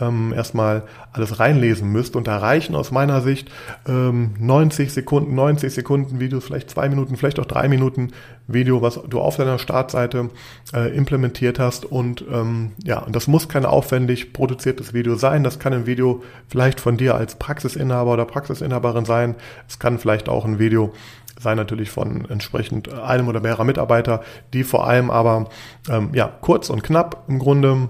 ähm, 0.00 0.32
erstmal 0.34 0.82
alles 1.12 1.38
reinlesen 1.38 1.90
müsst. 1.90 2.16
Und 2.16 2.26
da 2.26 2.38
reichen 2.38 2.74
aus 2.74 2.90
meiner 2.90 3.20
Sicht 3.20 3.50
ähm, 3.86 4.34
90 4.38 4.92
Sekunden, 4.92 5.34
90 5.34 5.72
Sekunden 5.72 6.20
Videos, 6.20 6.44
vielleicht 6.44 6.70
zwei 6.70 6.88
Minuten, 6.88 7.16
vielleicht 7.16 7.38
auch 7.38 7.46
drei 7.46 7.68
Minuten 7.68 8.10
Video, 8.46 8.82
was 8.82 9.00
du 9.08 9.20
auf 9.20 9.36
deiner 9.36 9.58
Startseite 9.58 10.30
äh, 10.74 10.94
implementiert 10.94 11.58
hast. 11.58 11.84
Und 11.84 12.24
ähm, 12.30 12.72
ja, 12.82 12.98
und 12.98 13.14
das 13.16 13.26
muss 13.26 13.48
kein 13.48 13.64
aufwendig 13.64 14.32
produziertes 14.32 14.92
Video 14.92 15.16
sein. 15.16 15.44
Das 15.44 15.58
kann 15.58 15.72
ein 15.72 15.86
Video 15.86 16.22
vielleicht 16.48 16.80
von 16.80 16.96
dir 16.96 17.14
als 17.14 17.36
Praxisinhaber 17.36 18.12
oder 18.12 18.24
Praxisinhaberin 18.24 19.04
sein. 19.04 19.34
Es 19.68 19.78
kann 19.78 19.98
vielleicht 19.98 20.28
auch 20.28 20.44
ein 20.44 20.58
Video 20.58 20.92
sein 21.40 21.56
natürlich 21.56 21.90
von 21.90 22.28
entsprechend 22.30 22.92
einem 22.92 23.28
oder 23.28 23.40
mehrerer 23.40 23.64
Mitarbeiter, 23.64 24.22
die 24.52 24.64
vor 24.64 24.86
allem 24.86 25.10
aber 25.10 25.48
ähm, 25.88 26.10
ja 26.12 26.28
kurz 26.40 26.70
und 26.70 26.82
knapp 26.82 27.24
im 27.28 27.38
Grunde 27.38 27.88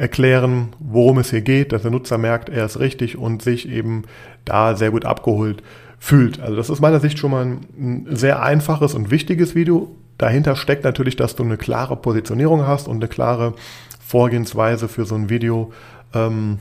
erklären, 0.00 0.70
worum 0.78 1.18
es 1.18 1.30
hier 1.30 1.42
geht, 1.42 1.72
dass 1.72 1.82
der 1.82 1.90
Nutzer 1.90 2.18
merkt, 2.18 2.48
er 2.48 2.64
ist 2.64 2.80
richtig 2.80 3.18
und 3.18 3.42
sich 3.42 3.68
eben 3.68 4.04
da 4.44 4.74
sehr 4.74 4.90
gut 4.90 5.04
abgeholt 5.04 5.62
fühlt. 5.98 6.40
Also 6.40 6.56
das 6.56 6.70
ist 6.70 6.80
meiner 6.80 7.00
Sicht 7.00 7.18
schon 7.18 7.30
mal 7.30 7.44
ein 7.44 8.06
sehr 8.10 8.42
einfaches 8.42 8.94
und 8.94 9.10
wichtiges 9.10 9.54
Video. 9.54 9.94
Dahinter 10.16 10.56
steckt 10.56 10.84
natürlich, 10.84 11.16
dass 11.16 11.36
du 11.36 11.42
eine 11.42 11.58
klare 11.58 11.96
Positionierung 11.96 12.66
hast 12.66 12.88
und 12.88 12.96
eine 12.96 13.08
klare 13.08 13.54
Vorgehensweise 14.00 14.88
für 14.88 15.04
so 15.04 15.14
ein 15.14 15.28
Video, 15.28 15.72
ähm, 16.14 16.58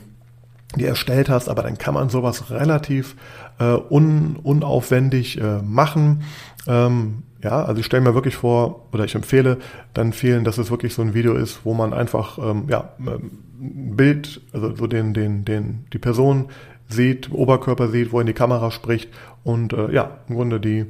die 0.75 0.85
erstellt 0.85 1.29
hast, 1.29 1.47
aber 1.47 1.63
dann 1.63 1.77
kann 1.77 1.93
man 1.93 2.09
sowas 2.09 2.51
relativ 2.51 3.15
äh, 3.59 3.77
un, 3.89 4.37
unaufwendig 4.43 5.41
äh, 5.41 5.61
machen. 5.63 6.23
Ähm, 6.67 7.23
ja, 7.41 7.63
also 7.63 7.79
ich 7.79 7.85
stelle 7.85 8.03
mir 8.03 8.15
wirklich 8.15 8.35
vor, 8.35 8.87
oder 8.91 9.05
ich 9.05 9.15
empfehle 9.15 9.57
dann 9.93 10.11
vielen, 10.11 10.43
dass 10.43 10.57
es 10.57 10.71
wirklich 10.71 10.93
so 10.93 11.01
ein 11.01 11.13
Video 11.13 11.35
ist, 11.35 11.61
wo 11.63 11.73
man 11.73 11.93
einfach 11.93 12.37
ähm, 12.37 12.65
ja, 12.67 12.93
ähm, 12.99 13.95
Bild, 13.95 14.41
also 14.51 14.75
so 14.75 14.87
den, 14.87 15.13
den, 15.13 15.45
den, 15.45 15.85
die 15.93 15.99
Person 15.99 16.49
sieht, 16.89 17.31
Oberkörper 17.31 17.87
sieht, 17.87 18.11
wo 18.11 18.19
in 18.19 18.27
die 18.27 18.33
Kamera 18.33 18.71
spricht 18.71 19.09
und 19.43 19.73
äh, 19.73 19.91
ja, 19.91 20.19
im 20.27 20.35
Grunde 20.35 20.59
die, 20.59 20.87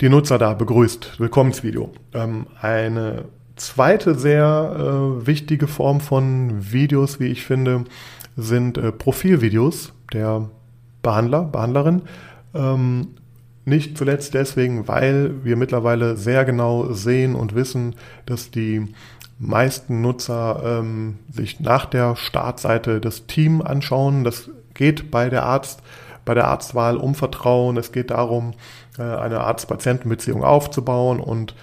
die 0.00 0.08
Nutzer 0.08 0.38
da 0.38 0.54
begrüßt. 0.54 1.20
Willkommensvideo. 1.20 1.90
Ähm, 2.14 2.46
eine 2.60 3.24
zweite 3.56 4.14
sehr 4.14 4.76
äh, 4.76 5.26
wichtige 5.26 5.66
Form 5.66 6.00
von 6.00 6.72
Videos, 6.72 7.20
wie 7.20 7.26
ich 7.26 7.44
finde, 7.44 7.84
sind 8.36 8.78
äh, 8.78 8.92
Profilvideos 8.92 9.92
der 10.12 10.48
Behandler, 11.02 11.42
Behandlerin. 11.42 12.02
Ähm, 12.54 13.08
nicht 13.68 13.96
zuletzt 13.98 14.34
deswegen, 14.34 14.88
weil 14.88 15.44
wir 15.44 15.56
mittlerweile 15.56 16.16
sehr 16.16 16.44
genau 16.44 16.92
sehen 16.92 17.34
und 17.34 17.54
wissen, 17.54 17.94
dass 18.26 18.50
die 18.50 18.86
meisten 19.38 20.00
Nutzer 20.00 20.80
ähm, 20.80 21.18
sich 21.32 21.60
nach 21.60 21.86
der 21.86 22.16
Startseite 22.16 23.00
das 23.00 23.26
Team 23.26 23.62
anschauen. 23.62 24.24
Das 24.24 24.50
geht 24.74 25.10
bei 25.10 25.28
der 25.28 25.44
Arzt, 25.44 25.82
bei 26.24 26.34
der 26.34 26.48
Arztwahl 26.48 26.96
um 26.96 27.14
Vertrauen. 27.14 27.76
Es 27.76 27.92
geht 27.92 28.10
darum, 28.10 28.54
äh, 28.98 29.02
eine 29.02 29.40
Arzt-Patienten-Beziehung 29.40 30.42
aufzubauen 30.42 31.20
und 31.20 31.54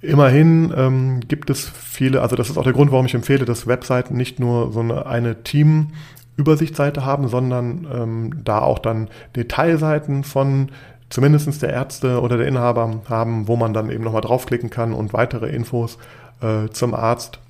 Immerhin 0.00 0.72
ähm, 0.76 1.20
gibt 1.26 1.50
es 1.50 1.68
viele, 1.68 2.22
also 2.22 2.36
das 2.36 2.48
ist 2.48 2.56
auch 2.56 2.62
der 2.62 2.72
Grund, 2.72 2.92
warum 2.92 3.06
ich 3.06 3.14
empfehle, 3.14 3.44
dass 3.44 3.66
Webseiten 3.66 4.16
nicht 4.16 4.38
nur 4.38 4.70
so 4.70 4.78
eine, 4.78 5.06
eine 5.06 5.42
Team-Übersichtsseite 5.42 7.04
haben, 7.04 7.26
sondern 7.26 7.86
ähm, 7.92 8.44
da 8.44 8.60
auch 8.60 8.78
dann 8.78 9.08
Detailseiten 9.34 10.22
von 10.22 10.70
zumindestens 11.10 11.58
der 11.58 11.70
Ärzte 11.70 12.20
oder 12.20 12.36
der 12.36 12.46
Inhaber 12.46 13.00
haben, 13.08 13.48
wo 13.48 13.56
man 13.56 13.72
dann 13.72 13.90
eben 13.90 14.04
nochmal 14.04 14.22
draufklicken 14.22 14.70
kann 14.70 14.92
und 14.92 15.12
weitere 15.12 15.48
Infos 15.48 15.98
äh, 16.40 16.68
zum 16.70 16.94
Arzt 16.94 17.40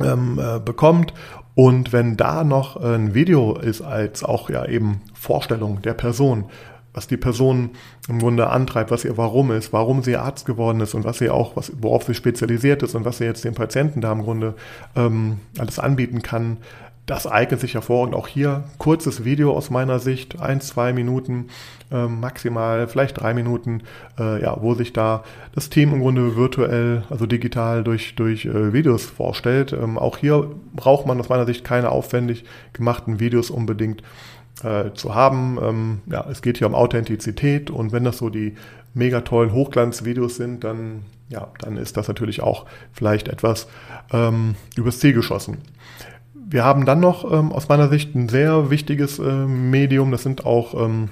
ähm, 0.00 0.40
äh, 0.42 0.58
bekommt. 0.58 1.12
Und 1.54 1.92
wenn 1.92 2.16
da 2.16 2.42
noch 2.42 2.76
ein 2.76 3.14
Video 3.14 3.56
ist 3.56 3.80
als 3.80 4.24
auch 4.24 4.50
ja 4.50 4.66
eben 4.66 5.02
Vorstellung 5.14 5.82
der 5.82 5.94
Person, 5.94 6.46
was 6.94 7.08
die 7.08 7.16
Person 7.16 7.70
im 8.08 8.20
Grunde 8.20 8.50
antreibt, 8.50 8.90
was 8.90 9.04
ihr 9.04 9.16
Warum 9.16 9.50
ist, 9.50 9.72
warum 9.72 10.02
sie 10.02 10.16
Arzt 10.16 10.46
geworden 10.46 10.80
ist 10.80 10.94
und 10.94 11.04
was 11.04 11.18
sie 11.18 11.28
auch, 11.28 11.56
was, 11.56 11.72
worauf 11.80 12.04
sie 12.04 12.14
spezialisiert 12.14 12.82
ist 12.82 12.94
und 12.94 13.04
was 13.04 13.18
sie 13.18 13.24
jetzt 13.24 13.44
den 13.44 13.54
Patienten 13.54 14.00
da 14.00 14.12
im 14.12 14.22
Grunde 14.22 14.54
ähm, 14.96 15.38
alles 15.58 15.78
anbieten 15.78 16.22
kann, 16.22 16.58
das 17.06 17.26
eignet 17.26 17.60
sich 17.60 17.74
hervorragend. 17.74 18.14
Auch 18.14 18.28
hier 18.28 18.64
kurzes 18.78 19.24
Video 19.24 19.52
aus 19.52 19.70
meiner 19.70 19.98
Sicht, 19.98 20.40
ein, 20.40 20.60
zwei 20.60 20.92
Minuten 20.92 21.48
äh, 21.90 22.06
maximal, 22.06 22.88
vielleicht 22.88 23.20
drei 23.20 23.34
Minuten, 23.34 23.82
äh, 24.18 24.40
ja, 24.42 24.56
wo 24.60 24.74
sich 24.74 24.92
da 24.92 25.22
das 25.54 25.68
Team 25.68 25.92
im 25.92 26.00
Grunde 26.00 26.36
virtuell, 26.36 27.02
also 27.10 27.26
digital 27.26 27.84
durch, 27.84 28.14
durch 28.14 28.46
äh, 28.46 28.72
Videos 28.72 29.04
vorstellt. 29.04 29.72
Ähm, 29.72 29.98
auch 29.98 30.16
hier 30.16 30.50
braucht 30.72 31.06
man 31.06 31.20
aus 31.20 31.28
meiner 31.28 31.46
Sicht 31.46 31.64
keine 31.64 31.90
aufwendig 31.90 32.44
gemachten 32.72 33.20
Videos 33.20 33.50
unbedingt 33.50 34.02
äh, 34.62 34.92
zu 34.94 35.14
haben. 35.14 35.58
Ähm, 35.62 36.00
ja, 36.06 36.26
es 36.30 36.40
geht 36.40 36.58
hier 36.58 36.66
um 36.66 36.74
Authentizität 36.74 37.70
und 37.70 37.92
wenn 37.92 38.04
das 38.04 38.18
so 38.18 38.30
die 38.30 38.54
mega 38.94 39.20
tollen 39.20 39.52
Hochglanzvideos 39.52 40.36
sind, 40.36 40.64
dann 40.64 41.04
ja, 41.30 41.48
dann 41.60 41.78
ist 41.78 41.96
das 41.96 42.06
natürlich 42.06 42.42
auch 42.42 42.66
vielleicht 42.92 43.28
etwas 43.28 43.66
ähm, 44.12 44.54
übers 44.76 45.00
Ziel 45.00 45.14
geschossen. 45.14 45.58
Wir 46.54 46.64
haben 46.64 46.84
dann 46.86 47.00
noch 47.00 47.32
ähm, 47.32 47.50
aus 47.50 47.68
meiner 47.68 47.88
Sicht 47.88 48.14
ein 48.14 48.28
sehr 48.28 48.70
wichtiges 48.70 49.18
äh, 49.18 49.24
Medium, 49.24 50.12
das 50.12 50.22
sind 50.22 50.46
auch 50.46 50.80
ähm, 50.86 51.08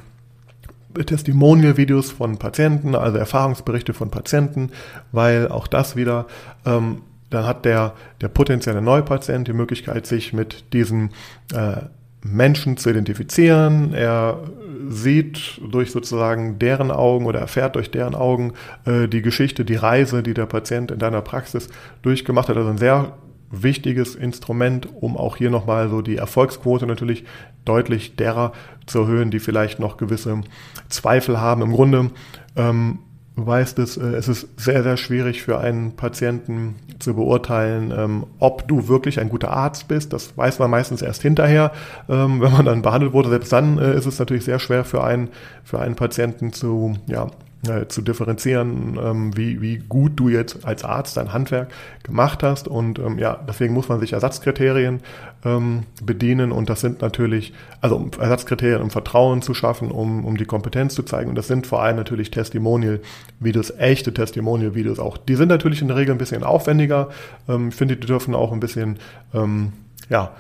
Testimonial-Videos 0.95 2.13
von 2.13 2.39
Patienten, 2.39 2.95
also 2.95 3.19
Erfahrungsberichte 3.19 3.93
von 3.93 4.09
Patienten, 4.09 4.71
weil 5.11 5.49
auch 5.49 5.67
das 5.67 5.97
wieder, 5.97 6.29
ähm, 6.65 6.99
dann 7.31 7.45
hat 7.45 7.65
der, 7.65 7.95
der 8.21 8.29
potenzielle 8.29 8.81
Neupatient 8.81 9.49
die 9.49 9.53
Möglichkeit, 9.53 10.07
sich 10.07 10.33
mit 10.33 10.73
diesen 10.73 11.11
äh, 11.53 11.87
Menschen 12.23 12.77
zu 12.77 12.91
identifizieren. 12.91 13.95
Er 13.95 14.39
sieht 14.87 15.61
durch 15.73 15.91
sozusagen 15.91 16.61
deren 16.61 16.93
Augen 16.93 17.27
oder 17.27 17.41
erfährt 17.41 17.75
durch 17.75 17.91
deren 17.91 18.15
Augen 18.15 18.53
äh, 18.85 19.09
die 19.09 19.23
Geschichte, 19.23 19.65
die 19.65 19.75
Reise, 19.75 20.23
die 20.23 20.35
der 20.35 20.47
Patient 20.47 20.93
in 20.93 21.01
deiner 21.01 21.21
Praxis 21.21 21.69
durchgemacht 22.03 22.49
hat. 22.49 22.57
Also 22.57 22.71
ein 22.71 22.79
sehr 22.79 23.15
wichtiges 23.53 24.17
Instrument, 24.17 24.89
um 25.01 25.17
auch 25.17 25.37
hier 25.37 25.51
nochmal 25.51 25.89
so 25.89 26.01
die 26.03 26.17
Erfolgsquote 26.17 26.87
natürlich 26.87 27.25
deutlich 27.65 28.17
derer 28.17 28.53
zu 28.87 29.01
erhöhen, 29.01 29.31
die 29.31 29.39
vielleicht 29.39 29.79
noch 29.79 29.99
gewisse 29.99 30.41
Zweifel 30.89 31.41
haben. 31.41 31.63
Im 31.63 31.73
Grunde, 31.73 32.11
ähm, 32.57 32.99
weißt 33.37 33.79
es, 33.79 33.97
äh, 33.97 34.15
es 34.15 34.29
ist 34.29 34.49
sehr, 34.59 34.83
sehr 34.83 34.97
schwierig 34.97 35.43
für 35.43 35.59
einen 35.59 35.95
Patienten 35.97 36.77
zu 36.99 37.15
beurteilen, 37.15 37.93
ähm, 37.97 38.27
ob 38.39 38.67
du 38.69 38.89
wirklich 38.89 39.21
ein 39.21 39.29
guter 39.29 39.51
Arzt 39.51 39.87
bist. 39.89 40.13
Das 40.13 40.37
weiß 40.37 40.59
man 40.59 40.71
meistens 40.71 41.03
erst 41.03 41.23
hinterher, 41.23 41.73
ähm, 42.09 42.41
wenn 42.41 42.53
man 42.53 42.65
dann 42.65 42.83
behandelt 42.83 43.13
wurde. 43.13 43.29
Selbst 43.29 43.53
dann 43.53 43.79
äh, 43.79 43.95
ist 43.95 44.07
es 44.07 44.19
natürlich 44.19 44.45
sehr 44.45 44.59
schwer 44.59 44.85
für 44.85 45.05
einen, 45.05 45.29
für 45.63 45.79
einen 45.79 45.95
Patienten 45.95 46.53
zu, 46.53 46.95
ja, 47.07 47.29
äh, 47.69 47.87
zu 47.87 48.03
differenzieren, 48.03 48.99
ähm, 49.01 49.37
wie, 49.37 49.61
wie 49.61 49.79
gut 49.79 50.13
du 50.17 50.29
jetzt 50.29 50.65
als 50.65 50.85
Arzt 50.85 51.17
dein 51.17 51.33
Handwerk 51.33 51.69
gemacht 52.03 52.43
hast. 52.43 52.67
Und 52.67 52.99
ähm, 52.99 53.19
ja, 53.19 53.39
deswegen 53.49 53.73
muss 53.73 53.89
man 53.89 54.01
sich 54.01 54.15
Ersatzkriterien 54.15 55.01
ähm, 55.45 55.85
bedienen. 56.03 56.51
Und 56.51 56.69
das 56.69 56.81
sind 56.81 57.03
natürlich, 57.03 57.53
also 57.81 57.97
um 57.97 58.11
Ersatzkriterien, 58.19 58.83
um 58.83 58.91
Vertrauen 58.91 59.43
zu 59.43 59.55
schaffen, 59.55 59.91
um, 59.93 60.25
um 60.25 60.37
die 60.37 60.45
Kompetenz 60.45 60.95
zu 60.95 61.05
zeigen. 61.05 61.31
Und 61.31 61.37
das 61.37 61.47
sind 61.47 61.67
vor 61.69 61.83
allem 61.83 61.97
natürlich 61.97 62.31
Testimonial-Videos, 62.33 63.71
echte 63.79 64.13
Testimonial-Videos 64.13 64.99
auch. 64.99 65.17
Die 65.17 65.37
sind 65.37 65.49
natürlich 65.49 65.83
in 65.83 65.89
der 65.89 65.97
Regel 65.97 66.15
ein 66.15 66.19
bisschen 66.19 66.43
aufwendiger. 66.43 67.11
Ähm, 67.49 67.69
ich 67.69 67.77
finde, 67.77 67.97
die 67.97 68.07
dürfen 68.07 68.35
auch 68.35 68.53
ein 68.53 68.61
bisschen, 68.61 68.99
ähm, 69.33 69.73
ja, 70.09 70.33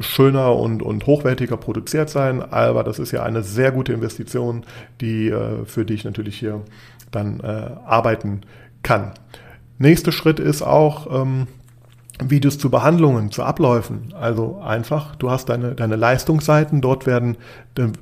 schöner 0.00 0.56
und, 0.56 0.82
und 0.82 1.06
hochwertiger 1.06 1.56
produziert 1.56 2.10
sein, 2.10 2.42
aber 2.42 2.84
das 2.84 2.98
ist 2.98 3.12
ja 3.12 3.22
eine 3.22 3.42
sehr 3.42 3.72
gute 3.72 3.92
Investition, 3.92 4.64
die, 5.00 5.28
äh, 5.28 5.64
für 5.64 5.84
die 5.84 5.94
ich 5.94 6.04
natürlich 6.04 6.38
hier 6.38 6.62
dann 7.10 7.40
äh, 7.40 7.70
arbeiten 7.86 8.42
kann. 8.82 9.12
Nächster 9.78 10.12
Schritt 10.12 10.40
ist 10.40 10.62
auch, 10.62 11.22
ähm, 11.22 11.46
Videos 12.20 12.58
zu 12.58 12.70
Behandlungen, 12.70 13.30
zu 13.30 13.42
Abläufen. 13.44 14.12
Also 14.18 14.60
einfach, 14.64 15.14
du 15.16 15.30
hast 15.30 15.48
deine, 15.48 15.74
deine 15.74 15.96
Leistungsseiten, 15.96 16.80
dort 16.80 17.06
werden, 17.06 17.36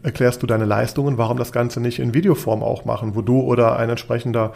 erklärst 0.02 0.42
du 0.42 0.46
deine 0.46 0.64
Leistungen, 0.64 1.18
warum 1.18 1.36
das 1.36 1.52
Ganze 1.52 1.80
nicht 1.80 1.98
in 1.98 2.14
Videoform 2.14 2.62
auch 2.62 2.84
machen, 2.84 3.14
wo 3.14 3.20
du 3.20 3.40
oder 3.40 3.78
ein 3.78 3.90
entsprechender 3.90 4.52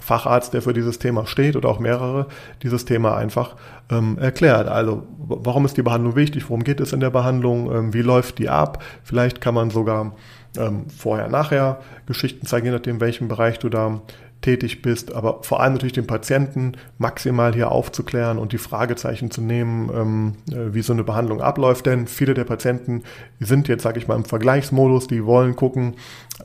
Facharzt, 0.00 0.52
der 0.52 0.62
für 0.62 0.72
dieses 0.72 0.98
Thema 0.98 1.26
steht 1.26 1.54
oder 1.54 1.68
auch 1.68 1.78
mehrere, 1.78 2.26
dieses 2.62 2.84
Thema 2.84 3.16
einfach 3.16 3.54
ähm, 3.90 4.18
erklärt. 4.18 4.68
Also 4.68 5.04
warum 5.18 5.64
ist 5.64 5.76
die 5.76 5.82
Behandlung 5.82 6.16
wichtig, 6.16 6.48
worum 6.48 6.64
geht 6.64 6.80
es 6.80 6.92
in 6.92 7.00
der 7.00 7.10
Behandlung, 7.10 7.72
ähm, 7.72 7.94
wie 7.94 8.02
läuft 8.02 8.38
die 8.38 8.48
ab, 8.48 8.82
vielleicht 9.04 9.40
kann 9.40 9.54
man 9.54 9.70
sogar 9.70 10.12
ähm, 10.56 10.86
vorher, 10.88 11.28
nachher 11.28 11.78
Geschichten 12.06 12.46
zeigen, 12.46 12.66
je 12.66 12.72
nachdem, 12.72 13.00
welchem 13.00 13.28
Bereich 13.28 13.58
du 13.58 13.68
da 13.68 14.00
tätig 14.44 14.82
bist, 14.82 15.14
aber 15.14 15.38
vor 15.42 15.60
allem 15.60 15.72
natürlich 15.72 15.94
den 15.94 16.06
Patienten 16.06 16.72
maximal 16.98 17.54
hier 17.54 17.72
aufzuklären 17.72 18.36
und 18.36 18.52
die 18.52 18.58
Fragezeichen 18.58 19.30
zu 19.30 19.40
nehmen, 19.40 19.90
ähm, 19.94 20.32
äh, 20.50 20.74
wie 20.74 20.82
so 20.82 20.92
eine 20.92 21.02
Behandlung 21.02 21.40
abläuft. 21.40 21.86
Denn 21.86 22.06
viele 22.06 22.34
der 22.34 22.44
Patienten 22.44 23.04
sind 23.40 23.68
jetzt, 23.68 23.82
sage 23.82 23.98
ich 23.98 24.06
mal, 24.06 24.16
im 24.16 24.26
Vergleichsmodus, 24.26 25.06
die 25.06 25.24
wollen 25.24 25.56
gucken, 25.56 25.94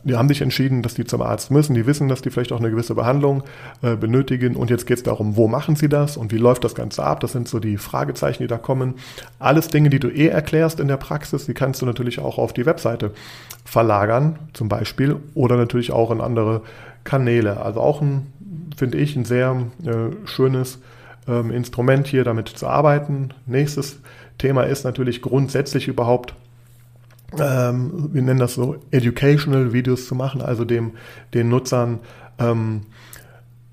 die 0.05 0.15
haben 0.15 0.29
sich 0.29 0.41
entschieden, 0.41 0.81
dass 0.81 0.93
die 0.93 1.03
zum 1.03 1.21
Arzt 1.21 1.51
müssen, 1.51 1.73
die 1.73 1.85
wissen, 1.85 2.07
dass 2.07 2.21
die 2.21 2.29
vielleicht 2.29 2.53
auch 2.53 2.59
eine 2.59 2.69
gewisse 2.69 2.95
Behandlung 2.95 3.43
äh, 3.81 3.97
benötigen 3.97 4.55
und 4.55 4.69
jetzt 4.69 4.87
geht 4.87 4.97
es 4.97 5.03
darum, 5.03 5.35
wo 5.35 5.49
machen 5.49 5.75
sie 5.75 5.89
das 5.89 6.15
und 6.15 6.31
wie 6.31 6.37
läuft 6.37 6.63
das 6.63 6.75
Ganze 6.75 7.03
ab. 7.03 7.19
Das 7.19 7.33
sind 7.33 7.49
so 7.49 7.59
die 7.59 7.77
Fragezeichen, 7.77 8.43
die 8.43 8.47
da 8.47 8.57
kommen. 8.57 8.93
Alles 9.39 9.67
Dinge, 9.67 9.89
die 9.89 9.99
du 9.99 10.07
eh 10.07 10.27
erklärst 10.27 10.79
in 10.79 10.87
der 10.87 10.97
Praxis, 10.97 11.47
die 11.47 11.53
kannst 11.53 11.81
du 11.81 11.85
natürlich 11.85 12.19
auch 12.19 12.37
auf 12.37 12.53
die 12.53 12.65
Webseite 12.65 13.11
verlagern, 13.65 14.39
zum 14.53 14.69
Beispiel, 14.69 15.17
oder 15.33 15.57
natürlich 15.57 15.91
auch 15.91 16.11
in 16.11 16.21
andere 16.21 16.61
Kanäle. 17.09 17.59
Also 17.59 17.81
auch 17.81 18.01
ein, 18.01 18.27
finde 18.77 18.99
ich, 18.99 19.15
ein 19.15 19.25
sehr 19.25 19.63
äh, 19.83 20.27
schönes 20.27 20.79
ähm, 21.27 21.49
Instrument 21.49 22.05
hier 22.05 22.23
damit 22.23 22.49
zu 22.49 22.67
arbeiten. 22.67 23.29
Nächstes 23.47 23.99
Thema 24.37 24.63
ist 24.63 24.83
natürlich 24.83 25.23
grundsätzlich 25.23 25.87
überhaupt, 25.87 26.35
ähm, 27.39 28.09
wir 28.13 28.21
nennen 28.21 28.39
das 28.39 28.53
so, 28.53 28.75
educational 28.91 29.73
Videos 29.73 30.05
zu 30.05 30.13
machen, 30.13 30.41
also 30.41 30.65
dem, 30.65 30.91
den 31.33 31.49
Nutzern 31.49 31.99
ähm, 32.37 32.81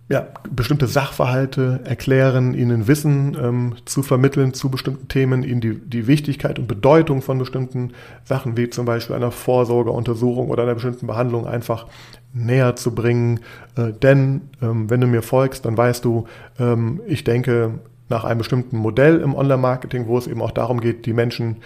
ja, 0.08 0.28
bestimmte 0.48 0.86
Sachverhalte 0.86 1.80
erklären, 1.84 2.54
ihnen 2.54 2.86
Wissen 2.86 3.36
ähm, 3.40 3.74
zu 3.86 4.04
vermitteln 4.04 4.54
zu 4.54 4.70
bestimmten 4.70 5.08
Themen, 5.08 5.42
ihnen 5.42 5.60
die, 5.60 5.74
die 5.74 6.06
Wichtigkeit 6.06 6.60
und 6.60 6.68
Bedeutung 6.68 7.22
von 7.22 7.38
bestimmten 7.38 7.90
Sachen, 8.24 8.56
wie 8.56 8.70
zum 8.70 8.84
Beispiel 8.84 9.16
einer 9.16 9.32
Vorsorgeuntersuchung 9.32 10.48
oder 10.48 10.62
einer 10.62 10.74
bestimmten 10.74 11.08
Behandlung 11.08 11.48
einfach 11.48 11.86
näher 12.32 12.76
zu 12.76 12.94
bringen. 12.94 13.40
Äh, 13.76 13.92
denn 14.00 14.42
ähm, 14.62 14.88
wenn 14.88 15.00
du 15.00 15.08
mir 15.08 15.22
folgst, 15.22 15.64
dann 15.64 15.76
weißt 15.76 16.04
du, 16.04 16.26
ähm, 16.60 17.00
ich 17.08 17.24
denke 17.24 17.80
nach 18.08 18.22
einem 18.22 18.38
bestimmten 18.38 18.76
Modell 18.76 19.20
im 19.20 19.34
Online-Marketing, 19.34 20.06
wo 20.06 20.16
es 20.18 20.28
eben 20.28 20.40
auch 20.40 20.52
darum 20.52 20.80
geht, 20.80 21.06
die 21.06 21.14
Menschen, 21.14 21.56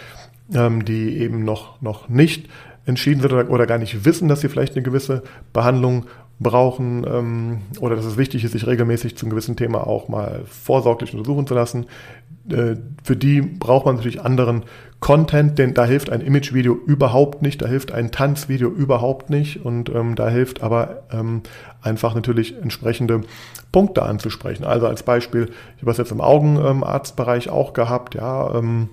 ähm, 0.54 0.86
die 0.86 1.18
eben 1.18 1.44
noch, 1.44 1.82
noch 1.82 2.08
nicht 2.08 2.48
entschieden 2.86 3.20
sind 3.20 3.34
oder, 3.34 3.50
oder 3.50 3.66
gar 3.66 3.76
nicht 3.76 4.06
wissen, 4.06 4.28
dass 4.28 4.40
sie 4.40 4.48
vielleicht 4.48 4.74
eine 4.74 4.82
gewisse 4.82 5.22
Behandlung 5.52 6.06
brauchen 6.40 7.06
ähm, 7.06 7.58
oder 7.80 7.96
dass 7.96 8.06
es 8.06 8.16
wichtig 8.16 8.44
ist, 8.44 8.52
sich 8.52 8.66
regelmäßig 8.66 9.16
zu 9.16 9.26
einem 9.26 9.30
gewissen 9.30 9.56
Thema 9.56 9.86
auch 9.86 10.08
mal 10.08 10.42
vorsorglich 10.46 11.12
untersuchen 11.12 11.46
zu 11.46 11.54
lassen. 11.54 11.86
Äh, 12.50 12.76
für 13.04 13.14
die 13.14 13.42
braucht 13.42 13.84
man 13.84 13.96
natürlich 13.96 14.22
anderen 14.22 14.64
Content, 14.98 15.58
denn 15.58 15.74
da 15.74 15.84
hilft 15.84 16.10
ein 16.10 16.22
Imagevideo 16.22 16.74
überhaupt 16.74 17.42
nicht, 17.42 17.60
da 17.60 17.66
hilft 17.66 17.92
ein 17.92 18.10
Tanzvideo 18.10 18.70
überhaupt 18.70 19.28
nicht 19.28 19.64
und 19.64 19.90
ähm, 19.94 20.14
da 20.14 20.30
hilft 20.30 20.62
aber 20.62 21.02
ähm, 21.12 21.42
einfach 21.82 22.14
natürlich 22.14 22.56
entsprechende 22.56 23.20
Punkte 23.70 24.02
anzusprechen. 24.02 24.64
Also 24.64 24.86
als 24.86 25.02
Beispiel, 25.02 25.50
ich 25.76 25.82
habe 25.82 25.90
es 25.90 25.98
jetzt 25.98 26.12
im 26.12 26.22
Augenarztbereich 26.22 27.50
auch 27.50 27.74
gehabt, 27.74 28.14
ja, 28.14 28.54
ähm, 28.54 28.88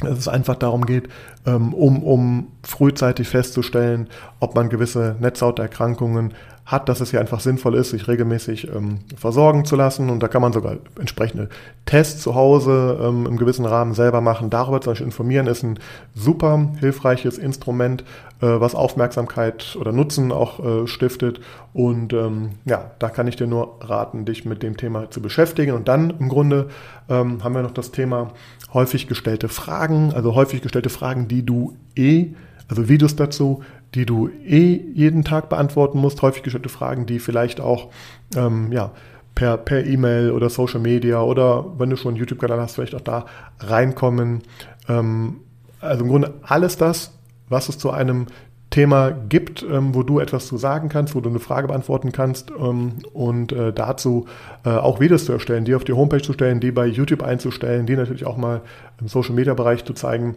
dass 0.00 0.18
es 0.18 0.28
einfach 0.28 0.56
darum 0.56 0.86
geht, 0.86 1.08
ähm, 1.46 1.72
um, 1.72 2.02
um 2.02 2.48
frühzeitig 2.62 3.28
festzustellen, 3.28 4.08
ob 4.40 4.54
man 4.54 4.68
gewisse 4.68 5.16
Netzhauterkrankungen 5.20 6.34
hat, 6.66 6.88
dass 6.88 7.00
es 7.00 7.10
hier 7.10 7.20
einfach 7.20 7.40
sinnvoll 7.40 7.74
ist, 7.74 7.90
sich 7.90 8.08
regelmäßig 8.08 8.68
ähm, 8.74 9.00
versorgen 9.16 9.66
zu 9.66 9.76
lassen. 9.76 10.08
Und 10.08 10.22
da 10.22 10.28
kann 10.28 10.40
man 10.40 10.52
sogar 10.52 10.76
entsprechende 10.98 11.50
Tests 11.84 12.22
zu 12.22 12.34
Hause 12.34 12.98
ähm, 13.02 13.26
im 13.26 13.36
gewissen 13.36 13.66
Rahmen 13.66 13.92
selber 13.92 14.22
machen. 14.22 14.48
Darüber 14.48 14.80
zum 14.80 14.92
Beispiel 14.92 15.06
informieren 15.06 15.46
ist 15.46 15.62
ein 15.62 15.78
super 16.14 16.72
hilfreiches 16.80 17.36
Instrument, 17.36 18.02
äh, 18.40 18.46
was 18.46 18.74
Aufmerksamkeit 18.74 19.76
oder 19.78 19.92
Nutzen 19.92 20.32
auch 20.32 20.64
äh, 20.64 20.86
stiftet. 20.86 21.40
Und 21.74 22.14
ähm, 22.14 22.52
ja, 22.64 22.92
da 22.98 23.10
kann 23.10 23.26
ich 23.26 23.36
dir 23.36 23.46
nur 23.46 23.76
raten, 23.82 24.24
dich 24.24 24.46
mit 24.46 24.62
dem 24.62 24.78
Thema 24.78 25.10
zu 25.10 25.20
beschäftigen. 25.20 25.74
Und 25.74 25.88
dann 25.88 26.14
im 26.18 26.30
Grunde 26.30 26.68
ähm, 27.10 27.44
haben 27.44 27.54
wir 27.54 27.62
noch 27.62 27.72
das 27.72 27.90
Thema 27.90 28.32
häufig 28.72 29.06
gestellte 29.06 29.48
Fragen, 29.48 30.14
also 30.14 30.34
häufig 30.34 30.62
gestellte 30.62 30.88
Fragen, 30.88 31.28
die 31.28 31.44
du 31.44 31.76
eh 31.94 32.30
also 32.68 32.88
Videos 32.88 33.16
dazu, 33.16 33.62
die 33.94 34.06
du 34.06 34.28
eh 34.28 34.80
jeden 34.94 35.24
Tag 35.24 35.48
beantworten 35.48 35.98
musst, 35.98 36.20
häufig 36.22 36.42
gestellte 36.42 36.68
Fragen, 36.68 37.06
die 37.06 37.18
vielleicht 37.18 37.60
auch 37.60 37.90
ähm, 38.36 38.72
ja, 38.72 38.90
per, 39.34 39.56
per 39.56 39.84
E-Mail 39.84 40.30
oder 40.30 40.50
Social 40.50 40.80
Media 40.80 41.22
oder 41.22 41.66
wenn 41.78 41.90
du 41.90 41.96
schon 41.96 42.10
einen 42.10 42.18
YouTube-Kanal 42.18 42.60
hast, 42.60 42.74
vielleicht 42.74 42.94
auch 42.94 43.00
da 43.00 43.26
reinkommen. 43.60 44.42
Ähm, 44.88 45.36
also 45.80 46.04
im 46.04 46.10
Grunde 46.10 46.34
alles 46.42 46.76
das, 46.76 47.18
was 47.48 47.68
es 47.68 47.78
zu 47.78 47.90
einem 47.90 48.26
Thema 48.70 49.12
gibt, 49.12 49.62
ähm, 49.62 49.94
wo 49.94 50.02
du 50.02 50.18
etwas 50.18 50.48
zu 50.48 50.56
sagen 50.56 50.88
kannst, 50.88 51.14
wo 51.14 51.20
du 51.20 51.28
eine 51.28 51.38
Frage 51.38 51.68
beantworten 51.68 52.10
kannst 52.10 52.50
ähm, 52.50 52.94
und 53.12 53.52
äh, 53.52 53.72
dazu 53.72 54.26
äh, 54.64 54.70
auch 54.70 54.98
Videos 54.98 55.26
zu 55.26 55.32
erstellen, 55.32 55.64
die 55.64 55.76
auf 55.76 55.84
die 55.84 55.92
Homepage 55.92 56.22
zu 56.22 56.32
stellen, 56.32 56.58
die 56.58 56.72
bei 56.72 56.86
YouTube 56.86 57.22
einzustellen, 57.22 57.86
die 57.86 57.94
natürlich 57.94 58.26
auch 58.26 58.36
mal 58.36 58.62
im 59.00 59.06
Social 59.06 59.34
Media 59.34 59.54
Bereich 59.54 59.84
zu 59.84 59.92
zeigen, 59.92 60.34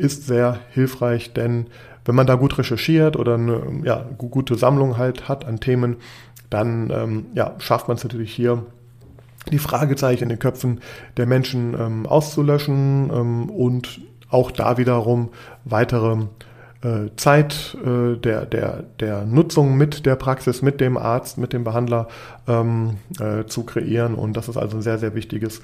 ist 0.00 0.26
sehr 0.26 0.58
hilfreich, 0.70 1.32
denn 1.32 1.66
wenn 2.04 2.14
man 2.14 2.26
da 2.26 2.34
gut 2.34 2.58
recherchiert 2.58 3.16
oder 3.16 3.34
eine 3.34 3.62
ja, 3.84 4.04
gute 4.16 4.54
Sammlung 4.56 4.96
halt 4.96 5.28
hat 5.28 5.44
an 5.46 5.60
Themen, 5.60 5.96
dann 6.48 6.90
ähm, 6.90 7.26
ja, 7.34 7.54
schafft 7.58 7.88
man 7.88 7.96
es 7.96 8.02
natürlich 8.02 8.32
hier, 8.32 8.64
die 9.50 9.58
Fragezeichen 9.58 10.24
in 10.24 10.28
den 10.28 10.38
Köpfen 10.38 10.80
der 11.16 11.26
Menschen 11.26 11.74
ähm, 11.78 12.06
auszulöschen 12.06 13.10
ähm, 13.12 13.50
und 13.50 14.00
auch 14.28 14.50
da 14.50 14.76
wiederum 14.76 15.30
weitere 15.64 16.24
äh, 16.82 17.10
Zeit 17.16 17.76
äh, 17.84 18.16
der, 18.16 18.46
der, 18.46 18.84
der 19.00 19.24
Nutzung 19.24 19.76
mit 19.76 20.06
der 20.06 20.16
Praxis, 20.16 20.62
mit 20.62 20.80
dem 20.80 20.96
Arzt, 20.96 21.38
mit 21.38 21.52
dem 21.52 21.64
Behandler 21.64 22.08
ähm, 22.46 22.96
äh, 23.18 23.44
zu 23.46 23.64
kreieren. 23.64 24.14
Und 24.14 24.36
das 24.36 24.48
ist 24.48 24.56
also 24.56 24.78
ein 24.78 24.82
sehr, 24.82 24.98
sehr 24.98 25.14
wichtiges 25.14 25.62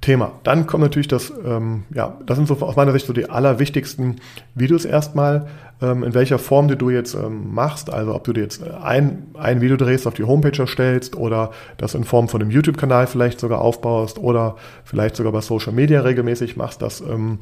Thema. 0.00 0.32
Dann 0.44 0.66
kommt 0.66 0.82
natürlich 0.82 1.08
das, 1.08 1.32
ähm, 1.44 1.84
ja, 1.92 2.18
das 2.26 2.36
sind 2.36 2.46
so 2.46 2.54
aus 2.60 2.76
meiner 2.76 2.92
Sicht 2.92 3.06
so 3.06 3.12
die 3.12 3.28
allerwichtigsten 3.28 4.16
Videos 4.54 4.84
erstmal, 4.84 5.48
ähm, 5.82 6.04
in 6.04 6.14
welcher 6.14 6.38
Form 6.38 6.68
die 6.68 6.76
du 6.76 6.90
jetzt 6.90 7.14
ähm, 7.14 7.52
machst. 7.54 7.92
Also 7.92 8.14
ob 8.14 8.24
du 8.24 8.32
dir 8.32 8.42
jetzt 8.42 8.62
ein, 8.62 9.26
ein 9.34 9.60
Video 9.60 9.76
drehst, 9.76 10.06
auf 10.06 10.14
die 10.14 10.24
Homepage 10.24 10.58
erstellst 10.58 11.16
oder 11.16 11.50
das 11.76 11.94
in 11.94 12.04
Form 12.04 12.28
von 12.28 12.40
einem 12.40 12.50
YouTube-Kanal 12.50 13.06
vielleicht 13.06 13.40
sogar 13.40 13.60
aufbaust 13.60 14.18
oder 14.18 14.56
vielleicht 14.84 15.16
sogar 15.16 15.32
bei 15.32 15.40
Social 15.40 15.72
Media 15.72 16.00
regelmäßig 16.02 16.56
machst, 16.56 16.82
das 16.82 17.00
ähm, 17.00 17.40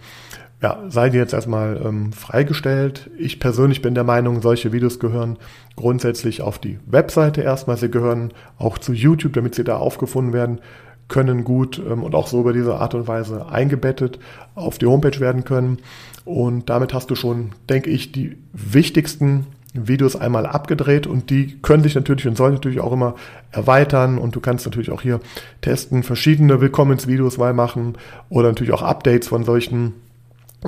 ja, 0.62 0.78
sei 0.88 1.10
dir 1.10 1.18
jetzt 1.18 1.34
erstmal 1.34 1.78
ähm, 1.84 2.12
freigestellt. 2.12 3.10
Ich 3.18 3.38
persönlich 3.38 3.82
bin 3.82 3.94
der 3.94 4.04
Meinung, 4.04 4.40
solche 4.40 4.72
Videos 4.72 4.98
gehören 4.98 5.36
grundsätzlich 5.76 6.40
auf 6.40 6.58
die 6.58 6.78
Webseite 6.86 7.42
erstmal. 7.42 7.76
Sie 7.76 7.90
gehören 7.90 8.32
auch 8.56 8.78
zu 8.78 8.94
YouTube, 8.94 9.34
damit 9.34 9.54
sie 9.54 9.64
da 9.64 9.76
aufgefunden 9.76 10.32
werden 10.32 10.60
können 11.08 11.44
gut 11.44 11.80
ähm, 11.86 12.02
und 12.02 12.14
auch 12.14 12.26
so 12.26 12.40
über 12.40 12.52
diese 12.52 12.76
Art 12.76 12.94
und 12.94 13.06
Weise 13.06 13.46
eingebettet 13.48 14.18
auf 14.54 14.78
die 14.78 14.86
Homepage 14.86 15.20
werden 15.20 15.44
können. 15.44 15.78
Und 16.24 16.70
damit 16.70 16.94
hast 16.94 17.10
du 17.10 17.14
schon, 17.14 17.52
denke 17.68 17.90
ich, 17.90 18.12
die 18.12 18.36
wichtigsten 18.52 19.46
Videos 19.74 20.14
einmal 20.14 20.46
abgedreht 20.46 21.06
und 21.06 21.30
die 21.30 21.60
können 21.60 21.82
sich 21.82 21.96
natürlich 21.96 22.26
und 22.28 22.36
sollen 22.36 22.54
natürlich 22.54 22.80
auch 22.80 22.92
immer 22.92 23.16
erweitern 23.50 24.18
und 24.18 24.34
du 24.36 24.40
kannst 24.40 24.64
natürlich 24.64 24.90
auch 24.90 25.02
hier 25.02 25.20
testen, 25.62 26.04
verschiedene 26.04 26.60
Willkommensvideos 26.60 27.38
mal 27.38 27.52
machen 27.52 27.98
oder 28.28 28.48
natürlich 28.48 28.72
auch 28.72 28.82
Updates 28.82 29.28
von 29.28 29.44
solchen 29.44 29.94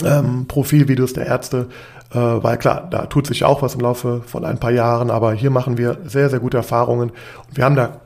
ähm, 0.05 0.46
Profilvideos 0.49 1.12
der 1.12 1.27
Ärzte, 1.27 1.68
äh, 2.11 2.16
weil 2.18 2.59
klar, 2.59 2.88
da 2.90 3.07
tut 3.07 3.29
sich 3.29 3.44
auch 3.44 3.62
was 3.62 3.77
im 3.77 3.81
Laufe 3.81 4.22
von 4.27 4.44
ein 4.44 4.59
paar 4.59 4.72
Jahren, 4.72 5.11
aber 5.11 5.33
hier 5.33 5.51
machen 5.51 5.79
wir 5.79 5.99
sehr, 6.05 6.29
sehr 6.29 6.40
gute 6.40 6.57
Erfahrungen. 6.57 7.11
Und 7.11 7.57
wir 7.57 7.64
haben 7.64 7.77
da 7.77 8.01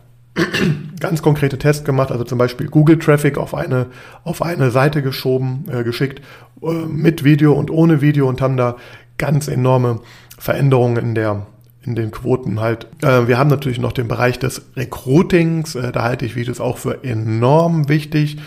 ganz 1.00 1.22
konkrete 1.22 1.58
Tests 1.58 1.84
gemacht, 1.84 2.12
also 2.12 2.24
zum 2.24 2.38
Beispiel 2.38 2.68
Google 2.68 2.98
Traffic 2.98 3.38
auf 3.38 3.54
eine, 3.54 3.86
auf 4.24 4.42
eine 4.42 4.70
Seite 4.70 5.02
geschoben, 5.02 5.64
äh, 5.70 5.82
geschickt, 5.82 6.20
äh, 6.62 6.72
mit 6.86 7.24
Video 7.24 7.52
und 7.52 7.70
ohne 7.70 8.00
Video 8.00 8.28
und 8.28 8.40
haben 8.40 8.56
da 8.56 8.76
ganz 9.18 9.48
enorme 9.48 10.00
Veränderungen 10.38 10.96
in 10.96 11.14
der 11.14 11.46
in 11.82 11.94
den 11.94 12.10
Quoten 12.10 12.60
halt. 12.60 12.86
Äh, 13.02 13.26
wir 13.26 13.38
haben 13.38 13.48
natürlich 13.48 13.78
noch 13.78 13.92
den 13.92 14.08
Bereich 14.08 14.38
des 14.38 14.62
Recruitings, 14.76 15.74
äh, 15.74 15.92
da 15.92 16.02
halte 16.02 16.26
ich 16.26 16.36
Videos 16.36 16.60
auch 16.60 16.78
für 16.78 17.04
enorm 17.04 17.88
wichtig. 17.88 18.38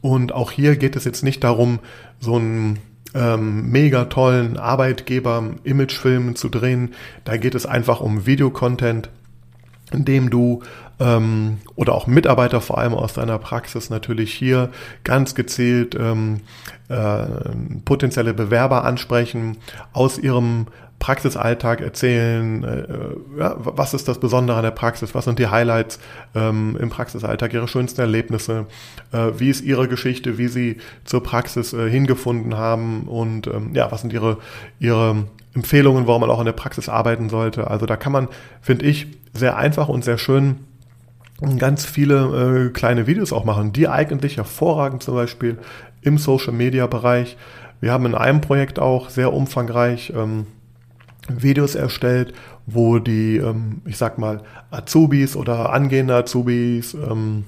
Und 0.00 0.32
auch 0.32 0.50
hier 0.50 0.76
geht 0.76 0.96
es 0.96 1.04
jetzt 1.04 1.22
nicht 1.22 1.44
darum, 1.44 1.78
so 2.18 2.36
einen 2.36 2.78
ähm, 3.14 3.70
mega 3.70 4.06
tollen 4.06 4.56
Arbeitgeber-Imagefilm 4.56 6.36
zu 6.36 6.48
drehen. 6.48 6.94
Da 7.24 7.36
geht 7.36 7.54
es 7.54 7.66
einfach 7.66 8.00
um 8.00 8.26
Videocontent, 8.26 9.10
in 9.92 10.04
dem 10.04 10.30
du 10.30 10.62
ähm, 11.00 11.58
oder 11.74 11.94
auch 11.94 12.06
Mitarbeiter 12.06 12.60
vor 12.60 12.78
allem 12.78 12.94
aus 12.94 13.14
deiner 13.14 13.38
Praxis 13.38 13.90
natürlich 13.90 14.32
hier 14.32 14.70
ganz 15.02 15.34
gezielt 15.34 15.96
ähm, 15.98 16.40
äh, 16.88 17.24
potenzielle 17.84 18.34
Bewerber 18.34 18.84
ansprechen, 18.84 19.56
aus 19.92 20.18
ihrem 20.18 20.66
Praxisalltag 20.98 21.80
erzählen, 21.80 22.62
äh, 22.62 23.40
ja, 23.40 23.56
was 23.56 23.94
ist 23.94 24.06
das 24.06 24.20
Besondere 24.20 24.58
an 24.58 24.62
der 24.62 24.70
Praxis, 24.70 25.14
was 25.14 25.24
sind 25.24 25.38
die 25.38 25.46
Highlights 25.46 25.98
ähm, 26.34 26.76
im 26.78 26.90
Praxisalltag, 26.90 27.54
ihre 27.54 27.68
schönsten 27.68 28.02
Erlebnisse, 28.02 28.66
äh, 29.10 29.30
wie 29.38 29.48
ist 29.48 29.62
ihre 29.62 29.88
Geschichte, 29.88 30.36
wie 30.36 30.48
sie 30.48 30.76
zur 31.04 31.22
Praxis 31.22 31.72
äh, 31.72 31.88
hingefunden 31.88 32.54
haben? 32.58 33.04
Und 33.04 33.46
ähm, 33.46 33.70
ja, 33.72 33.90
was 33.90 34.02
sind 34.02 34.12
ihre, 34.12 34.36
ihre 34.78 35.24
Empfehlungen, 35.54 36.06
warum 36.06 36.20
man 36.20 36.30
auch 36.30 36.38
in 36.38 36.44
der 36.44 36.52
Praxis 36.52 36.90
arbeiten 36.90 37.30
sollte. 37.30 37.68
Also 37.68 37.86
da 37.86 37.96
kann 37.96 38.12
man, 38.12 38.28
finde 38.60 38.84
ich, 38.84 39.06
sehr 39.32 39.56
einfach 39.56 39.88
und 39.88 40.04
sehr 40.04 40.18
schön 40.18 40.56
ganz 41.58 41.86
viele 41.86 42.68
äh, 42.68 42.70
kleine 42.70 43.06
Videos 43.06 43.32
auch 43.32 43.44
machen, 43.44 43.72
die 43.72 43.88
eigentlich 43.88 44.36
hervorragend 44.36 45.02
zum 45.02 45.14
Beispiel 45.14 45.58
im 46.02 46.18
Social 46.18 46.52
Media 46.52 46.86
Bereich. 46.86 47.36
Wir 47.80 47.92
haben 47.92 48.06
in 48.06 48.14
einem 48.14 48.40
Projekt 48.40 48.78
auch 48.78 49.08
sehr 49.08 49.32
umfangreich 49.32 50.12
ähm, 50.14 50.46
Videos 51.28 51.74
erstellt, 51.74 52.34
wo 52.66 52.98
die, 52.98 53.36
ähm, 53.38 53.82
ich 53.86 53.96
sag 53.96 54.18
mal, 54.18 54.42
Azubis 54.70 55.36
oder 55.36 55.72
angehende 55.72 56.14
Azubis 56.14 56.94
ähm, 56.94 57.44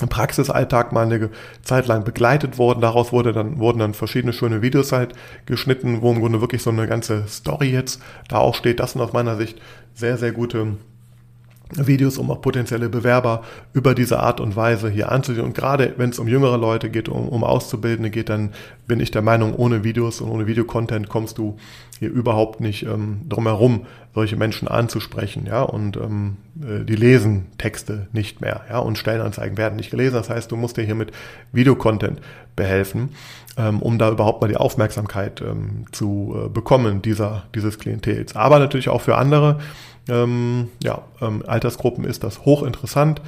im 0.00 0.08
Praxisalltag 0.08 0.92
mal 0.92 1.06
eine 1.06 1.30
Zeit 1.62 1.86
lang 1.86 2.04
begleitet 2.04 2.58
wurden. 2.58 2.80
Daraus 2.80 3.12
wurde 3.12 3.32
dann, 3.32 3.58
wurden 3.58 3.78
dann 3.78 3.94
verschiedene 3.94 4.32
schöne 4.32 4.62
Videos 4.62 4.92
halt 4.92 5.14
geschnitten, 5.46 6.02
wo 6.02 6.12
im 6.12 6.20
Grunde 6.20 6.40
wirklich 6.40 6.62
so 6.62 6.70
eine 6.70 6.86
ganze 6.86 7.26
Story 7.26 7.70
jetzt 7.70 8.00
da 8.28 8.36
auch 8.36 8.54
steht. 8.54 8.80
Das 8.80 8.92
sind 8.92 9.00
aus 9.00 9.12
meiner 9.12 9.36
Sicht 9.36 9.60
sehr, 9.94 10.16
sehr 10.16 10.32
gute 10.32 10.76
Videos, 11.76 12.18
um 12.18 12.30
auch 12.30 12.40
potenzielle 12.40 12.88
Bewerber 12.88 13.42
über 13.72 13.94
diese 13.94 14.20
Art 14.20 14.40
und 14.40 14.56
Weise 14.56 14.88
hier 14.88 15.12
anzusehen. 15.12 15.44
Und 15.44 15.54
gerade 15.54 15.94
wenn 15.96 16.10
es 16.10 16.18
um 16.18 16.28
jüngere 16.28 16.56
Leute 16.56 16.90
geht, 16.90 17.08
um, 17.08 17.28
um 17.28 17.44
Auszubildende 17.44 18.10
geht, 18.10 18.28
dann 18.28 18.50
bin 18.86 19.00
ich 19.00 19.10
der 19.10 19.22
Meinung, 19.22 19.54
ohne 19.54 19.84
Videos 19.84 20.20
und 20.20 20.30
ohne 20.30 20.46
Videocontent 20.46 21.08
kommst 21.08 21.38
du 21.38 21.56
hier 21.98 22.10
überhaupt 22.10 22.60
nicht 22.60 22.84
ähm, 22.84 23.22
drumherum, 23.28 23.86
solche 24.14 24.36
Menschen 24.36 24.68
anzusprechen. 24.68 25.46
Ja, 25.46 25.62
und 25.62 25.96
ähm, 25.96 26.36
äh, 26.62 26.84
die 26.84 26.96
lesen 26.96 27.46
Texte 27.58 28.08
nicht 28.12 28.40
mehr. 28.40 28.62
Ja, 28.70 28.78
und 28.78 28.96
Stellenanzeigen 28.96 29.58
werden 29.58 29.76
nicht 29.76 29.90
gelesen. 29.90 30.14
Das 30.14 30.30
heißt, 30.30 30.50
du 30.50 30.56
musst 30.56 30.76
dir 30.76 30.84
hier 30.84 30.94
mit 30.94 31.12
Videocontent 31.52 32.20
behelfen, 32.56 33.10
ähm, 33.56 33.82
um 33.82 33.98
da 33.98 34.10
überhaupt 34.10 34.40
mal 34.40 34.48
die 34.48 34.56
Aufmerksamkeit 34.56 35.42
ähm, 35.42 35.84
zu 35.92 36.34
äh, 36.36 36.48
bekommen 36.48 37.02
dieser 37.02 37.44
dieses 37.54 37.78
Klientels. 37.78 38.34
Aber 38.34 38.58
natürlich 38.58 38.88
auch 38.88 39.02
für 39.02 39.16
andere 39.16 39.58
ähm, 40.08 40.68
ja, 40.82 41.02
ähm, 41.20 41.42
Altersgruppen 41.46 42.04
ist 42.04 42.24
das 42.24 42.44
hochinteressant 42.44 43.20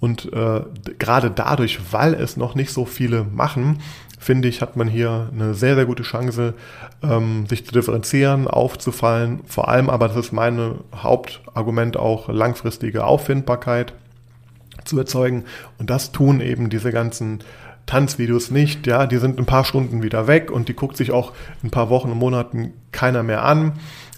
und 0.00 0.32
äh, 0.32 0.60
gerade 0.98 1.30
dadurch, 1.30 1.80
weil 1.92 2.14
es 2.14 2.36
noch 2.36 2.54
nicht 2.54 2.72
so 2.72 2.84
viele 2.84 3.24
machen, 3.24 3.80
finde 4.18 4.48
ich, 4.48 4.60
hat 4.60 4.76
man 4.76 4.88
hier 4.88 5.28
eine 5.32 5.54
sehr, 5.54 5.74
sehr 5.74 5.86
gute 5.86 6.02
Chance, 6.02 6.54
ähm, 7.02 7.46
sich 7.46 7.64
zu 7.64 7.72
differenzieren, 7.72 8.48
aufzufallen. 8.48 9.40
Vor 9.46 9.68
allem 9.68 9.90
aber, 9.90 10.08
das 10.08 10.16
ist 10.16 10.32
mein 10.32 10.80
Hauptargument, 10.94 11.96
auch 11.96 12.28
langfristige 12.28 13.04
Auffindbarkeit 13.04 13.92
zu 14.84 14.98
erzeugen. 14.98 15.44
Und 15.78 15.90
das 15.90 16.12
tun 16.12 16.40
eben 16.40 16.70
diese 16.70 16.92
ganzen 16.92 17.40
Tanzvideos 17.86 18.50
nicht. 18.50 18.86
Ja, 18.86 19.06
die 19.06 19.16
sind 19.16 19.38
ein 19.38 19.46
paar 19.46 19.64
Stunden 19.64 20.02
wieder 20.02 20.26
weg 20.26 20.50
und 20.50 20.68
die 20.68 20.74
guckt 20.74 20.96
sich 20.96 21.10
auch 21.10 21.32
ein 21.64 21.70
paar 21.70 21.88
Wochen 21.88 22.10
und 22.10 22.18
Monaten 22.18 22.72
keiner 22.92 23.22
mehr 23.22 23.44
an. 23.44 23.72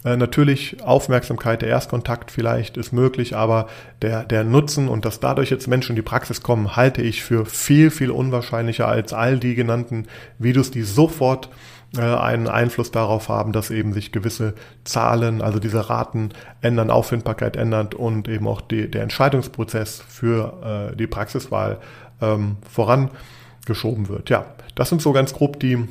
Äh, 0.05 0.17
natürlich 0.17 0.83
Aufmerksamkeit, 0.83 1.63
der 1.63 1.69
Erstkontakt 1.69 2.31
vielleicht 2.31 2.77
ist 2.77 2.93
möglich, 2.93 3.37
aber 3.37 3.69
der, 4.01 4.25
der 4.25 4.45
Nutzen 4.45 4.89
und 4.89 5.05
dass 5.05 5.21
dadurch 5.21 5.51
jetzt 5.51 5.69
Menschen 5.69 5.93
in 5.93 5.97
die 5.97 6.03
Praxis 6.03 6.43
kommen, 6.43 6.77
halte 6.77 7.03
ich 7.03 7.23
für 7.23 7.45
viel, 7.45 7.91
viel 7.91 8.11
unwahrscheinlicher 8.11 8.89
als 8.89 9.13
all 9.13 9.39
die 9.39 9.55
genannten 9.55 10.07
Videos, 10.39 10.71
die 10.71 10.83
sofort 10.83 11.51
äh, 11.97 12.01
einen 12.01 12.49
Einfluss 12.49 12.91
darauf 12.91 13.29
haben, 13.29 13.53
dass 13.53 13.71
eben 13.71 13.93
sich 13.93 14.11
gewisse 14.11 14.55
Zahlen, 14.85 15.43
also 15.43 15.59
diese 15.59 15.91
Raten 15.91 16.31
ändern, 16.63 16.91
Auffindbarkeit 16.91 17.57
ändert 17.57 17.95
und 17.95 18.27
eben 18.27 18.49
auch 18.49 18.63
die, 18.63 18.91
der 18.91 19.03
Entscheidungsprozess 19.03 20.03
für 20.09 20.93
äh, 20.93 20.97
die 20.97 21.09
Praxiswahl 21.09 21.79
ähm, 22.23 22.57
vorangeschoben 22.71 24.09
wird. 24.09 24.31
Ja, 24.31 24.47
das 24.77 24.89
sind 24.89 25.03
so 25.03 25.13
ganz 25.13 25.35
grob 25.35 25.61
die 25.61 25.89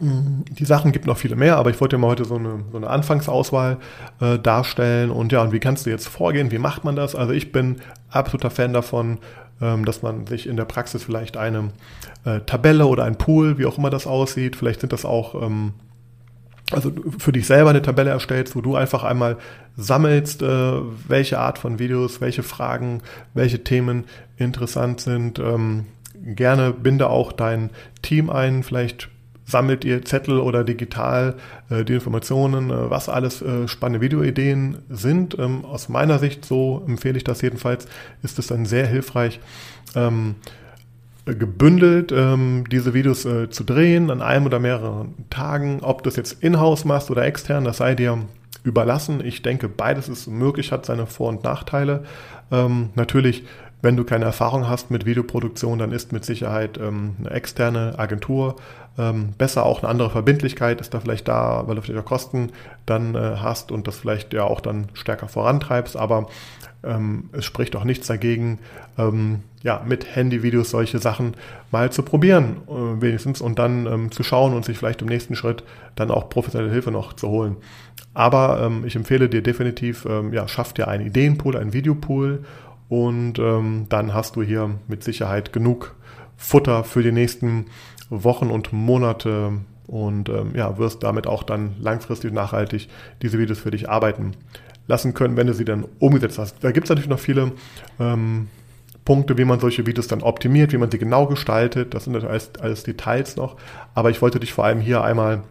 die 0.00 0.64
Sachen 0.64 0.92
gibt 0.92 1.06
noch 1.06 1.18
viele 1.18 1.36
mehr, 1.36 1.56
aber 1.56 1.70
ich 1.70 1.80
wollte 1.80 1.96
dir 1.96 2.00
mal 2.00 2.08
heute 2.08 2.24
so 2.24 2.36
eine, 2.36 2.60
so 2.70 2.76
eine 2.76 2.88
Anfangsauswahl 2.88 3.78
äh, 4.20 4.38
darstellen. 4.38 5.10
Und 5.10 5.32
ja, 5.32 5.42
und 5.42 5.52
wie 5.52 5.58
kannst 5.58 5.86
du 5.86 5.90
jetzt 5.90 6.08
vorgehen? 6.08 6.50
Wie 6.50 6.58
macht 6.58 6.84
man 6.84 6.94
das? 6.94 7.14
Also 7.14 7.32
ich 7.32 7.52
bin 7.52 7.76
absoluter 8.10 8.50
Fan 8.50 8.72
davon, 8.72 9.18
ähm, 9.60 9.84
dass 9.84 10.02
man 10.02 10.26
sich 10.26 10.46
in 10.46 10.56
der 10.56 10.66
Praxis 10.66 11.02
vielleicht 11.02 11.36
eine 11.36 11.70
äh, 12.24 12.40
Tabelle 12.40 12.86
oder 12.86 13.04
ein 13.04 13.16
Pool, 13.16 13.58
wie 13.58 13.66
auch 13.66 13.78
immer 13.78 13.90
das 13.90 14.06
aussieht, 14.06 14.56
vielleicht 14.56 14.80
sind 14.80 14.92
das 14.92 15.04
auch, 15.04 15.42
ähm, 15.42 15.72
also 16.70 16.92
für 17.18 17.32
dich 17.32 17.46
selber 17.46 17.70
eine 17.70 17.82
Tabelle 17.82 18.10
erstellst, 18.10 18.54
wo 18.54 18.60
du 18.60 18.76
einfach 18.76 19.02
einmal 19.02 19.36
sammelst, 19.76 20.42
äh, 20.42 20.72
welche 21.08 21.38
Art 21.38 21.58
von 21.58 21.78
Videos, 21.78 22.20
welche 22.20 22.42
Fragen, 22.42 23.02
welche 23.34 23.64
Themen 23.64 24.04
interessant 24.36 25.00
sind. 25.00 25.38
Ähm, 25.38 25.86
gerne 26.14 26.72
binde 26.72 27.08
auch 27.08 27.32
dein 27.32 27.70
Team 28.02 28.28
ein, 28.30 28.62
vielleicht 28.62 29.08
sammelt 29.48 29.84
ihr 29.84 30.04
Zettel 30.04 30.38
oder 30.38 30.62
digital 30.62 31.34
äh, 31.70 31.84
die 31.84 31.94
Informationen, 31.94 32.70
äh, 32.70 32.90
was 32.90 33.08
alles 33.08 33.40
äh, 33.40 33.66
spannende 33.66 34.02
Videoideen 34.02 34.78
sind. 34.90 35.38
Ähm, 35.38 35.64
aus 35.64 35.88
meiner 35.88 36.18
Sicht, 36.18 36.44
so 36.44 36.84
empfehle 36.86 37.16
ich 37.16 37.24
das 37.24 37.40
jedenfalls, 37.40 37.88
ist 38.22 38.38
es 38.38 38.48
dann 38.48 38.66
sehr 38.66 38.86
hilfreich, 38.86 39.40
ähm, 39.96 40.36
gebündelt 41.24 42.12
ähm, 42.12 42.64
diese 42.70 42.94
Videos 42.94 43.24
äh, 43.24 43.50
zu 43.50 43.64
drehen 43.64 44.10
an 44.10 44.22
einem 44.22 44.46
oder 44.46 44.58
mehreren 44.58 45.14
Tagen. 45.30 45.80
Ob 45.80 46.02
du 46.02 46.10
das 46.10 46.16
jetzt 46.16 46.42
in-house 46.42 46.84
machst 46.84 47.10
oder 47.10 47.24
extern, 47.24 47.64
das 47.64 47.78
sei 47.78 47.94
dir 47.94 48.18
überlassen. 48.64 49.24
Ich 49.24 49.42
denke, 49.42 49.68
beides 49.68 50.08
ist 50.08 50.26
möglich, 50.26 50.72
hat 50.72 50.84
seine 50.84 51.06
Vor- 51.06 51.30
und 51.30 51.44
Nachteile. 51.44 52.04
Ähm, 52.50 52.90
natürlich 52.94 53.44
wenn 53.80 53.96
du 53.96 54.04
keine 54.04 54.24
Erfahrung 54.24 54.68
hast 54.68 54.90
mit 54.90 55.06
Videoproduktion, 55.06 55.78
dann 55.78 55.92
ist 55.92 56.12
mit 56.12 56.24
Sicherheit 56.24 56.78
ähm, 56.78 57.14
eine 57.20 57.30
externe 57.30 57.98
Agentur 57.98 58.56
ähm, 58.98 59.32
besser. 59.38 59.64
Auch 59.64 59.82
eine 59.82 59.88
andere 59.88 60.10
Verbindlichkeit 60.10 60.80
ist 60.80 60.94
da 60.94 61.00
vielleicht 61.00 61.28
da, 61.28 61.62
weil 61.66 61.76
du 61.76 61.82
vielleicht 61.82 62.00
auch 62.00 62.08
Kosten 62.08 62.50
dann 62.86 63.14
äh, 63.14 63.36
hast 63.36 63.70
und 63.70 63.86
das 63.86 63.96
vielleicht 63.98 64.34
ja 64.34 64.44
auch 64.44 64.60
dann 64.60 64.88
stärker 64.94 65.28
vorantreibst. 65.28 65.96
Aber 65.96 66.26
ähm, 66.82 67.30
es 67.32 67.44
spricht 67.44 67.76
auch 67.76 67.84
nichts 67.84 68.08
dagegen, 68.08 68.58
ähm, 68.98 69.42
ja, 69.62 69.82
mit 69.86 70.14
Handyvideos 70.14 70.70
solche 70.70 70.98
Sachen 70.98 71.34
mal 71.70 71.90
zu 71.90 72.02
probieren, 72.02 72.56
äh, 72.68 73.00
wenigstens, 73.00 73.40
und 73.40 73.60
dann 73.60 73.86
ähm, 73.86 74.10
zu 74.10 74.24
schauen 74.24 74.54
und 74.54 74.64
sich 74.64 74.76
vielleicht 74.76 75.02
im 75.02 75.08
nächsten 75.08 75.36
Schritt 75.36 75.62
dann 75.94 76.10
auch 76.10 76.28
professionelle 76.28 76.72
Hilfe 76.72 76.90
noch 76.90 77.12
zu 77.12 77.28
holen. 77.28 77.56
Aber 78.14 78.60
ähm, 78.60 78.84
ich 78.84 78.96
empfehle 78.96 79.28
dir 79.28 79.42
definitiv, 79.42 80.06
ja, 80.32 80.48
schaff 80.48 80.72
dir 80.72 80.88
einen 80.88 81.06
Ideenpool, 81.06 81.56
einen 81.56 81.72
Videopool 81.72 82.44
und 82.88 83.38
ähm, 83.38 83.86
dann 83.88 84.14
hast 84.14 84.36
du 84.36 84.42
hier 84.42 84.70
mit 84.88 85.04
Sicherheit 85.04 85.52
genug 85.52 85.94
Futter 86.36 86.84
für 86.84 87.02
die 87.02 87.12
nächsten 87.12 87.66
Wochen 88.10 88.50
und 88.50 88.72
Monate 88.72 89.52
und 89.86 90.28
ähm, 90.28 90.52
ja, 90.54 90.78
wirst 90.78 91.02
damit 91.02 91.26
auch 91.26 91.42
dann 91.42 91.76
langfristig 91.80 92.32
nachhaltig 92.32 92.88
diese 93.22 93.38
Videos 93.38 93.58
für 93.58 93.70
dich 93.70 93.88
arbeiten 93.88 94.32
lassen 94.86 95.14
können, 95.14 95.36
wenn 95.36 95.46
du 95.46 95.54
sie 95.54 95.64
dann 95.64 95.86
umgesetzt 95.98 96.38
hast. 96.38 96.56
Da 96.62 96.70
gibt 96.70 96.86
es 96.86 96.90
natürlich 96.90 97.10
noch 97.10 97.18
viele 97.18 97.52
ähm, 98.00 98.48
Punkte, 99.04 99.38
wie 99.38 99.44
man 99.44 99.60
solche 99.60 99.86
Videos 99.86 100.06
dann 100.06 100.22
optimiert, 100.22 100.72
wie 100.72 100.78
man 100.78 100.90
sie 100.90 100.98
genau 100.98 101.26
gestaltet. 101.26 101.94
Das 101.94 102.04
sind 102.04 102.16
alles, 102.16 102.50
alles 102.60 102.82
Details 102.82 103.36
noch. 103.36 103.56
Aber 103.94 104.10
ich 104.10 104.20
wollte 104.20 104.40
dich 104.40 104.52
vor 104.52 104.64
allem 104.64 104.80
hier 104.80 105.02
einmal 105.02 105.42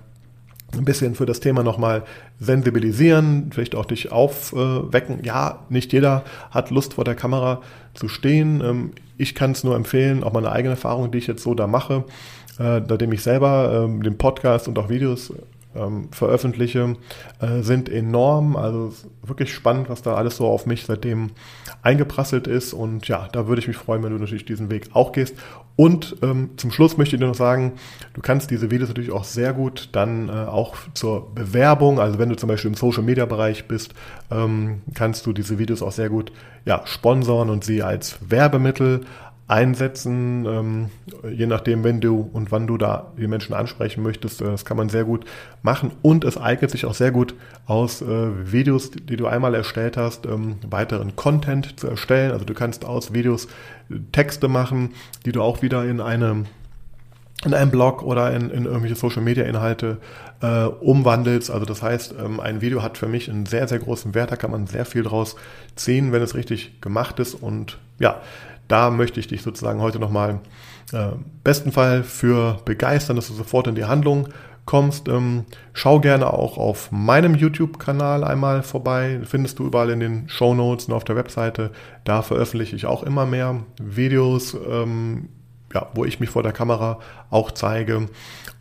ein 0.73 0.85
bisschen 0.85 1.15
für 1.15 1.25
das 1.25 1.39
Thema 1.39 1.63
nochmal 1.63 2.03
sensibilisieren, 2.39 3.49
vielleicht 3.53 3.75
auch 3.75 3.85
dich 3.85 4.11
aufwecken. 4.11 5.23
Ja, 5.23 5.59
nicht 5.69 5.93
jeder 5.93 6.23
hat 6.51 6.71
Lust 6.71 6.95
vor 6.95 7.05
der 7.05 7.15
Kamera 7.15 7.61
zu 7.93 8.07
stehen. 8.07 8.61
Ähm, 8.61 8.91
ich 9.17 9.33
kann 9.33 9.51
es 9.51 9.63
nur 9.63 9.75
empfehlen, 9.75 10.23
auch 10.23 10.33
meine 10.33 10.51
eigene 10.51 10.73
Erfahrung, 10.73 11.11
die 11.11 11.17
ich 11.17 11.27
jetzt 11.27 11.43
so 11.43 11.53
da 11.53 11.67
mache, 11.67 12.03
äh, 12.59 12.81
nachdem 12.81 13.11
ich 13.13 13.23
selber 13.23 13.85
ähm, 13.85 14.03
den 14.03 14.17
Podcast 14.17 14.67
und 14.67 14.77
auch 14.77 14.89
Videos 14.89 15.33
ähm, 15.77 16.09
veröffentliche, 16.11 16.95
äh, 17.39 17.61
sind 17.61 17.89
enorm. 17.89 18.55
Also 18.55 18.93
wirklich 19.23 19.53
spannend, 19.53 19.89
was 19.89 20.01
da 20.01 20.15
alles 20.15 20.37
so 20.37 20.47
auf 20.47 20.65
mich 20.65 20.85
seitdem 20.85 21.31
eingeprasselt 21.81 22.47
ist. 22.47 22.73
Und 22.73 23.07
ja, 23.07 23.27
da 23.31 23.47
würde 23.47 23.61
ich 23.61 23.67
mich 23.67 23.77
freuen, 23.77 24.03
wenn 24.03 24.11
du 24.11 24.19
natürlich 24.19 24.45
diesen 24.45 24.69
Weg 24.69 24.89
auch 24.93 25.11
gehst. 25.11 25.35
Und 25.77 26.17
ähm, 26.23 26.49
zum 26.57 26.71
Schluss 26.71 26.97
möchte 26.97 27.15
ich 27.15 27.19
dir 27.19 27.27
noch 27.27 27.35
sagen, 27.35 27.73
du 28.15 28.21
kannst 28.21 28.49
diese 28.49 28.71
Videos 28.71 28.89
natürlich 28.89 29.11
auch 29.11 29.23
sehr 29.23 29.53
gut 29.53 29.89
dann 29.91 30.27
äh, 30.27 30.31
auch 30.31 30.75
zur 30.95 31.33
Bewerbung, 31.35 31.99
also 31.99 32.17
wenn 32.17 32.29
du 32.29 32.35
zum 32.35 32.49
Beispiel 32.49 32.71
im 32.71 32.75
Social 32.75 33.03
Media 33.03 33.27
Bereich 33.27 33.67
bist, 33.67 33.93
ähm, 34.31 34.81
kannst 34.95 35.27
du 35.27 35.33
diese 35.33 35.59
Videos 35.59 35.83
auch 35.83 35.91
sehr 35.91 36.09
gut 36.09 36.31
ja, 36.65 36.81
sponsern 36.85 37.51
und 37.51 37.63
sie 37.63 37.83
als 37.83 38.17
Werbemittel 38.27 39.01
einsetzen, 39.47 40.45
ähm, 40.45 40.89
je 41.31 41.45
nachdem, 41.47 41.83
wenn 41.83 42.01
du 42.01 42.29
und 42.33 42.51
wann 42.51 42.67
du 42.67 42.77
da 42.77 43.13
die 43.17 43.27
Menschen 43.27 43.53
ansprechen 43.53 44.03
möchtest. 44.03 44.41
Äh, 44.41 44.45
das 44.45 44.65
kann 44.65 44.75
man 44.75 44.89
sehr 44.89 45.05
gut 45.05 45.25
machen 45.61 45.91
und 46.01 46.25
es 46.25 46.37
eignet 46.37 46.71
sich 46.71 46.85
auch 46.85 46.93
sehr 46.93 47.11
gut 47.11 47.33
aus 47.65 48.01
äh, 48.01 48.51
Videos, 48.51 48.91
die 48.91 49.15
du 49.15 49.25
einmal 49.25 49.55
erstellt 49.55 49.95
hast, 49.95 50.25
ähm, 50.25 50.57
weiteren 50.69 51.15
Content 51.15 51.79
zu 51.79 51.87
erstellen. 51.87 52.31
Also 52.31 52.43
du 52.43 52.53
kannst 52.53 52.83
aus 52.83 53.13
Videos 53.13 53.45
äh, 53.89 53.95
Texte 54.11 54.49
machen, 54.49 54.93
die 55.25 55.31
du 55.31 55.41
auch 55.41 55.61
wieder 55.61 55.85
in 55.85 56.01
eine 56.01 56.45
in 57.45 57.53
einem 57.53 57.69
Blog 57.69 58.01
oder 58.01 58.33
in, 58.33 58.49
in 58.49 58.65
irgendwelche 58.65 58.95
Social 58.95 59.21
Media 59.21 59.45
Inhalte 59.45 59.99
äh, 60.41 60.63
umwandelst. 60.63 61.51
Also 61.51 61.65
das 61.65 61.83
heißt, 61.83 62.15
ähm, 62.19 62.39
ein 62.39 62.61
Video 62.61 62.81
hat 62.81 62.97
für 62.97 63.07
mich 63.07 63.29
einen 63.29 63.45
sehr, 63.45 63.67
sehr 63.67 63.77
großen 63.77 64.15
Wert. 64.15 64.31
Da 64.31 64.35
kann 64.35 64.49
man 64.49 64.65
sehr 64.65 64.85
viel 64.85 65.03
draus 65.03 65.35
ziehen, 65.75 66.11
wenn 66.11 66.23
es 66.23 66.33
richtig 66.33 66.81
gemacht 66.81 67.19
ist. 67.19 67.35
Und 67.35 67.77
ja, 67.99 68.21
da 68.67 68.89
möchte 68.89 69.19
ich 69.19 69.27
dich 69.27 69.41
sozusagen 69.41 69.81
heute 69.81 69.99
nochmal 69.99 70.39
äh, 70.93 71.09
besten 71.43 71.71
Fall 71.71 72.03
für 72.03 72.59
begeistern, 72.65 73.15
dass 73.15 73.27
du 73.27 73.33
sofort 73.33 73.67
in 73.67 73.75
die 73.75 73.85
Handlung 73.85 74.29
kommst, 74.67 75.07
ähm, 75.07 75.45
schau 75.73 75.99
gerne 75.99 76.31
auch 76.31 76.57
auf 76.57 76.91
meinem 76.91 77.33
YouTube-Kanal 77.33 78.23
einmal 78.23 78.61
vorbei. 78.61 79.21
Findest 79.23 79.57
du 79.57 79.65
überall 79.65 79.89
in 79.89 79.99
den 79.99 80.29
Show 80.29 80.53
Notes 80.53 80.85
und 80.85 80.93
auf 80.93 81.05
der 81.05 81.15
Webseite. 81.15 81.71
Da 82.03 82.21
veröffentliche 82.21 82.75
ich 82.75 82.85
auch 82.85 83.01
immer 83.01 83.25
mehr 83.25 83.63
Videos, 83.81 84.55
ähm, 84.69 85.29
ja, 85.73 85.87
wo 85.93 86.05
ich 86.05 86.19
mich 86.19 86.29
vor 86.29 86.43
der 86.43 86.51
Kamera 86.51 86.99
auch 87.31 87.51
zeige. 87.51 88.07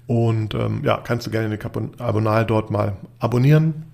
Und 0.07 0.55
ähm, 0.55 0.83
ja, 0.85 0.99
kannst 1.03 1.27
du 1.27 1.31
gerne 1.31 1.57
den 1.57 2.01
Abonnal 2.01 2.47
dort 2.47 2.71
mal 2.71 2.97
abonnieren. 3.19 3.85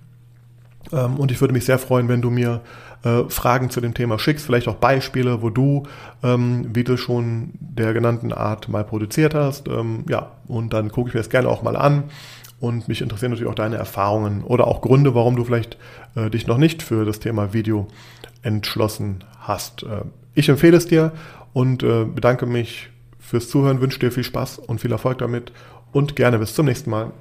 Ähm, 0.93 1.17
und 1.17 1.33
ich 1.33 1.41
würde 1.41 1.55
mich 1.55 1.65
sehr 1.65 1.79
freuen, 1.79 2.09
wenn 2.09 2.21
du 2.21 2.31
mir 2.31 2.61
äh, 3.05 3.25
Fragen 3.29 3.71
zu 3.71 3.81
dem 3.81 3.95
Thema 3.95 4.19
schickst, 4.19 4.47
vielleicht 4.47 4.69
auch 4.69 4.77
Beispiele, 4.77 5.43
wo 5.43 5.51
du 5.51 5.85
ähm, 6.23 6.75
Videos 6.75 7.01
schon 7.01 7.51
der 7.59 7.93
genannten 7.93 8.33
Art 8.33 8.69
mal 8.69 8.85
produziert 8.85 9.35
hast. 9.35 9.69
Ähm, 9.69 10.05
ja, 10.09 10.33
und 10.47 10.73
dann 10.73 10.91
gucke 10.91 11.09
ich 11.09 11.15
mir 11.15 11.21
das 11.21 11.31
gerne 11.31 11.49
auch 11.49 11.63
mal 11.63 11.77
an. 11.77 12.05
Und 12.61 12.87
mich 12.87 13.03
interessieren 13.03 13.33
natürlich 13.33 13.51
auch 13.51 13.57
deine 13.57 13.77
Erfahrungen 13.77 14.45
oder 14.45 14.69
auch 14.69 14.83
Gründe, 14.83 15.17
warum 15.17 15.35
du 15.35 15.45
vielleicht 15.45 15.77
äh, 16.15 16.31
dich 16.31 16.47
noch 16.47 16.59
nicht 16.59 16.83
für 16.83 17.05
das 17.05 17.19
Thema 17.19 17.53
Video 17.53 17.89
entschlossen 18.43 19.25
hast. 19.41 19.83
Äh, 19.83 20.03
ich 20.35 20.49
empfehle 20.49 20.77
es 20.77 20.87
dir 20.87 21.13
und 21.53 21.83
äh, 21.83 22.05
bedanke 22.05 22.47
mich 22.47 22.91
fürs 23.19 23.49
Zuhören, 23.49 23.81
wünsche 23.81 23.99
dir 23.99 24.13
viel 24.13 24.25
Spaß 24.25 24.59
und 24.59 24.81
viel 24.81 24.93
Erfolg 24.93 25.19
damit 25.19 25.53
und 25.91 26.15
gerne 26.15 26.39
bis 26.39 26.55
zum 26.55 26.67
nächsten 26.67 26.91
Mal. 26.91 27.13